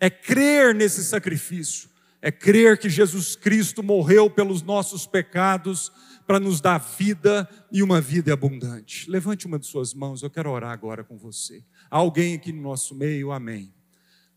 é 0.00 0.08
crer 0.08 0.74
nesse 0.74 1.04
sacrifício, 1.04 1.90
é 2.22 2.32
crer 2.32 2.78
que 2.78 2.88
Jesus 2.88 3.36
Cristo 3.36 3.82
morreu 3.82 4.30
pelos 4.30 4.62
nossos 4.62 5.06
pecados 5.06 5.92
para 6.26 6.40
nos 6.40 6.60
dar 6.60 6.78
vida 6.78 7.48
e 7.70 7.82
uma 7.82 8.00
vida 8.00 8.32
abundante. 8.32 9.10
Levante 9.10 9.46
uma 9.46 9.58
de 9.58 9.66
suas 9.66 9.92
mãos, 9.92 10.22
eu 10.22 10.30
quero 10.30 10.50
orar 10.50 10.70
agora 10.70 11.04
com 11.04 11.18
você. 11.18 11.62
Há 11.90 11.98
alguém 11.98 12.34
aqui 12.34 12.52
no 12.52 12.62
nosso 12.62 12.94
meio, 12.94 13.30
amém. 13.30 13.74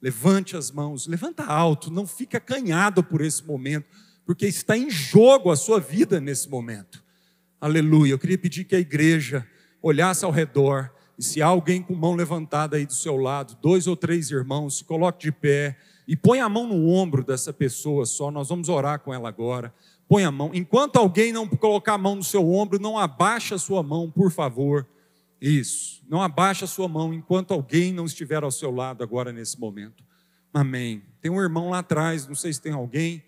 Levante 0.02 0.58
as 0.58 0.70
mãos, 0.70 1.08
levanta 1.08 1.46
alto, 1.46 1.90
não 1.90 2.06
fique 2.06 2.36
acanhado 2.36 3.02
por 3.04 3.22
esse 3.22 3.44
momento, 3.46 3.88
porque 4.26 4.46
está 4.46 4.78
em 4.78 4.90
jogo 4.90 5.50
a 5.50 5.56
sua 5.56 5.80
vida 5.80 6.20
nesse 6.20 6.50
momento. 6.50 7.02
Aleluia. 7.60 8.12
Eu 8.12 8.20
queria 8.20 8.38
pedir 8.38 8.66
que 8.66 8.76
a 8.76 8.80
igreja 8.80 9.48
olhasse 9.82 10.26
ao 10.26 10.32
redor 10.32 10.92
e 11.18 11.24
se 11.24 11.42
há 11.42 11.48
alguém 11.48 11.82
com 11.82 11.94
mão 11.94 12.16
levantada 12.16 12.78
aí 12.78 12.86
do 12.86 12.94
seu 12.94 13.18
lado, 13.18 13.58
dois 13.62 13.88
ou 13.88 13.96
três 13.96 14.32
irmãos, 14.32 14.78
se 14.78 14.84
coloque 14.84 15.26
de 15.26 15.32
pé 15.32 15.78
e 16.08 16.16
põe 16.16 16.40
a 16.40 16.50
mão 16.50 16.68
no 16.68 16.90
ombro 16.90 17.24
dessa 17.24 17.54
pessoa 17.54 18.06
só. 18.06 18.32
Nós 18.32 18.50
vamos 18.50 18.68
orar 18.68 19.00
com 19.00 19.14
ela 19.14 19.30
agora. 19.30 19.74
Põe 20.08 20.24
a 20.24 20.32
mão. 20.32 20.52
Enquanto 20.54 20.98
alguém 20.98 21.32
não 21.32 21.48
colocar 21.48 21.94
a 21.94 21.98
mão 21.98 22.16
no 22.16 22.24
seu 22.24 22.52
ombro, 22.52 22.80
não 22.80 22.98
abaixe 22.98 23.54
a 23.54 23.58
sua 23.58 23.84
mão, 23.84 24.10
por 24.10 24.32
favor. 24.32 24.88
Isso. 25.40 26.04
Não 26.10 26.22
abaixe 26.22 26.64
a 26.64 26.68
sua 26.68 26.88
mão 26.88 27.14
enquanto 27.14 27.54
alguém 27.54 27.94
não 27.94 28.06
estiver 28.06 28.44
ao 28.44 28.52
seu 28.52 28.72
lado 28.72 29.04
agora 29.04 29.32
nesse 29.32 29.60
momento. 29.60 30.04
Amém. 30.54 31.04
Tem 31.22 31.32
um 31.32 31.42
irmão 31.42 31.70
lá 31.70 31.80
atrás, 31.80 32.28
não 32.28 32.36
sei 32.36 32.52
se 32.52 32.62
tem 32.62 32.74
alguém. 32.74 33.24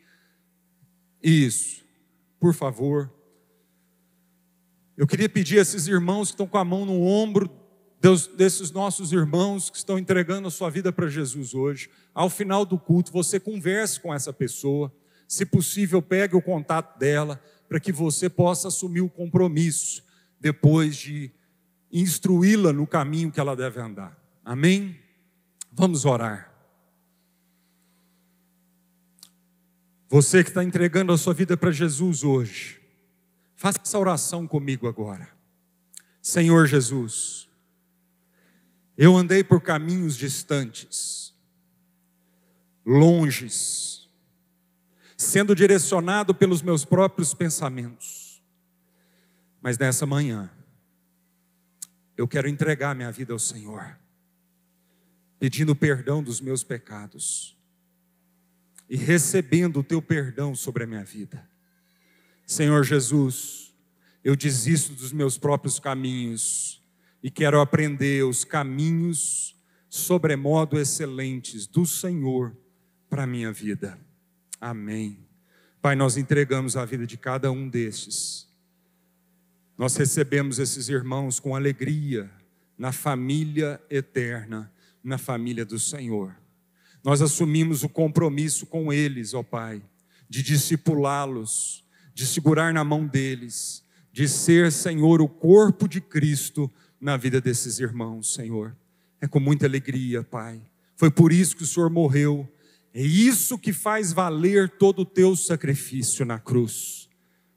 Isso. 1.21 1.83
Por 2.39 2.53
favor. 2.53 3.11
Eu 4.97 5.05
queria 5.05 5.29
pedir 5.29 5.59
a 5.59 5.61
esses 5.61 5.87
irmãos 5.87 6.29
que 6.29 6.33
estão 6.33 6.47
com 6.47 6.57
a 6.57 6.65
mão 6.65 6.85
no 6.85 7.01
ombro 7.01 7.49
desses 8.37 8.71
nossos 8.71 9.11
irmãos 9.11 9.69
que 9.69 9.77
estão 9.77 9.97
entregando 9.97 10.47
a 10.47 10.51
sua 10.51 10.69
vida 10.69 10.91
para 10.91 11.07
Jesus 11.07 11.53
hoje, 11.53 11.89
ao 12.13 12.29
final 12.29 12.65
do 12.65 12.77
culto, 12.77 13.11
você 13.11 13.39
converse 13.39 13.99
com 13.99 14.13
essa 14.13 14.31
pessoa. 14.31 14.93
Se 15.27 15.45
possível, 15.45 16.01
pegue 16.01 16.35
o 16.35 16.41
contato 16.41 16.99
dela 16.99 17.41
para 17.67 17.79
que 17.79 17.91
você 17.91 18.29
possa 18.29 18.67
assumir 18.67 19.01
o 19.01 19.09
compromisso 19.09 20.03
depois 20.39 20.95
de 20.95 21.31
instruí-la 21.91 22.71
no 22.71 22.85
caminho 22.85 23.31
que 23.31 23.39
ela 23.39 23.55
deve 23.55 23.79
andar. 23.79 24.15
Amém? 24.43 24.99
Vamos 25.71 26.05
orar. 26.05 26.53
Você 30.07 30.43
que 30.43 30.49
está 30.49 30.63
entregando 30.63 31.11
a 31.11 31.17
sua 31.17 31.33
vida 31.33 31.57
para 31.57 31.71
Jesus 31.71 32.23
hoje, 32.23 32.79
faça 33.55 33.79
essa 33.83 33.97
oração 33.97 34.47
comigo 34.47 34.87
agora. 34.87 35.27
Senhor 36.21 36.67
Jesus, 36.67 37.49
eu 38.97 39.15
andei 39.15 39.43
por 39.43 39.61
caminhos 39.61 40.15
distantes, 40.15 41.33
longes, 42.85 44.09
sendo 45.17 45.55
direcionado 45.55 46.33
pelos 46.33 46.61
meus 46.61 46.85
próprios 46.85 47.33
pensamentos, 47.33 48.41
mas 49.61 49.77
nessa 49.77 50.05
manhã, 50.05 50.49
eu 52.17 52.27
quero 52.27 52.47
entregar 52.47 52.95
minha 52.95 53.11
vida 53.11 53.33
ao 53.33 53.39
Senhor, 53.39 53.97
pedindo 55.39 55.75
perdão 55.75 56.23
dos 56.23 56.39
meus 56.39 56.63
pecados 56.63 57.57
e 58.89 58.95
recebendo 58.95 59.79
o 59.79 59.83
teu 59.83 60.01
perdão 60.01 60.55
sobre 60.55 60.83
a 60.83 60.87
minha 60.87 61.03
vida. 61.03 61.47
Senhor 62.45 62.83
Jesus, 62.83 63.73
eu 64.23 64.35
desisto 64.35 64.93
dos 64.93 65.11
meus 65.11 65.37
próprios 65.37 65.79
caminhos 65.79 66.81
e 67.25 67.31
quero 67.31 67.59
aprender 67.59 68.23
os 68.23 68.45
caminhos 68.45 69.59
sobremodo 69.89 70.79
excelentes 70.79 71.65
do 71.65 71.83
Senhor 71.83 72.55
para 73.09 73.23
a 73.23 73.27
minha 73.27 73.51
vida. 73.51 73.97
Amém. 74.61 75.17
Pai, 75.81 75.97
nós 75.97 76.15
entregamos 76.15 76.77
a 76.77 76.85
vida 76.85 77.07
de 77.07 77.17
cada 77.17 77.51
um 77.51 77.67
destes 77.67 78.45
nós 79.77 79.95
recebemos 79.97 80.57
esses 80.57 80.87
irmãos 80.87 81.39
com 81.39 81.55
alegria 81.55 82.31
na 82.77 82.91
família 82.91 83.81
eterna, 83.89 84.71
na 85.03 85.17
família 85.17 85.65
do 85.65 85.77
Senhor. 85.77 86.35
Nós 87.03 87.21
assumimos 87.21 87.83
o 87.83 87.89
compromisso 87.89 88.65
com 88.65 88.91
eles, 88.91 89.33
ó 89.33 89.43
Pai, 89.43 89.81
de 90.29 90.41
discipulá-los, 90.41 91.83
de 92.13 92.25
segurar 92.25 92.73
na 92.73 92.83
mão 92.83 93.05
deles, 93.05 93.83
de 94.11 94.29
ser, 94.29 94.71
Senhor, 94.71 95.21
o 95.21 95.27
corpo 95.27 95.89
de 95.89 95.99
Cristo 95.99 96.71
na 96.99 97.17
vida 97.17 97.39
desses 97.39 97.79
irmãos, 97.79 98.33
Senhor. 98.33 98.75
É 99.21 99.27
com 99.27 99.39
muita 99.39 99.65
alegria, 99.65 100.23
Pai. 100.23 100.61
Foi 100.95 101.11
por 101.11 101.31
isso 101.31 101.55
que 101.55 101.63
o 101.63 101.67
Senhor 101.67 101.89
morreu. 101.89 102.49
É 102.93 103.01
isso 103.01 103.57
que 103.57 103.73
faz 103.73 104.13
valer 104.13 104.69
todo 104.77 104.99
o 105.01 105.05
teu 105.05 105.35
sacrifício 105.35 106.25
na 106.25 106.39
cruz. 106.39 107.09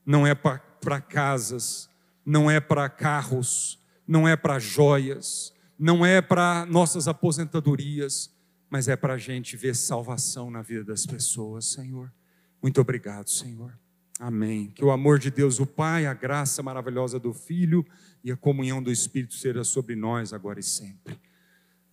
Não 0.04 0.26
é 0.26 0.34
para 0.34 1.00
casas, 1.00 1.88
não 2.24 2.50
é 2.50 2.60
para 2.60 2.88
carros, 2.88 3.78
não 4.06 4.26
é 4.26 4.34
para 4.36 4.58
joias, 4.58 5.52
não 5.78 6.04
é 6.04 6.20
para 6.20 6.66
nossas 6.66 7.06
aposentadorias, 7.06 8.34
mas 8.68 8.88
é 8.88 8.96
para 8.96 9.14
a 9.14 9.18
gente 9.18 9.56
ver 9.56 9.76
salvação 9.76 10.50
na 10.50 10.62
vida 10.62 10.84
das 10.84 11.06
pessoas, 11.06 11.66
Senhor. 11.66 12.12
Muito 12.60 12.80
obrigado, 12.80 13.30
Senhor. 13.30 13.78
Amém. 14.18 14.72
Que 14.74 14.84
o 14.84 14.90
amor 14.90 15.18
de 15.18 15.30
Deus, 15.30 15.60
o 15.60 15.66
Pai, 15.66 16.06
a 16.06 16.12
graça 16.12 16.62
maravilhosa 16.62 17.20
do 17.20 17.32
Filho 17.32 17.86
e 18.22 18.32
a 18.32 18.36
comunhão 18.36 18.82
do 18.82 18.90
Espírito 18.90 19.34
seja 19.34 19.64
sobre 19.64 19.94
nós 19.94 20.32
agora 20.32 20.60
e 20.60 20.62
sempre. 20.62 21.18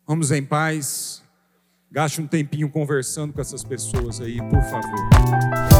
Vamos 0.07 0.31
em 0.31 0.43
paz. 0.43 1.23
Gaste 1.91 2.21
um 2.21 2.27
tempinho 2.27 2.69
conversando 2.69 3.33
com 3.33 3.41
essas 3.41 3.63
pessoas 3.63 4.19
aí, 4.19 4.37
por 4.37 4.61
favor. 4.63 5.74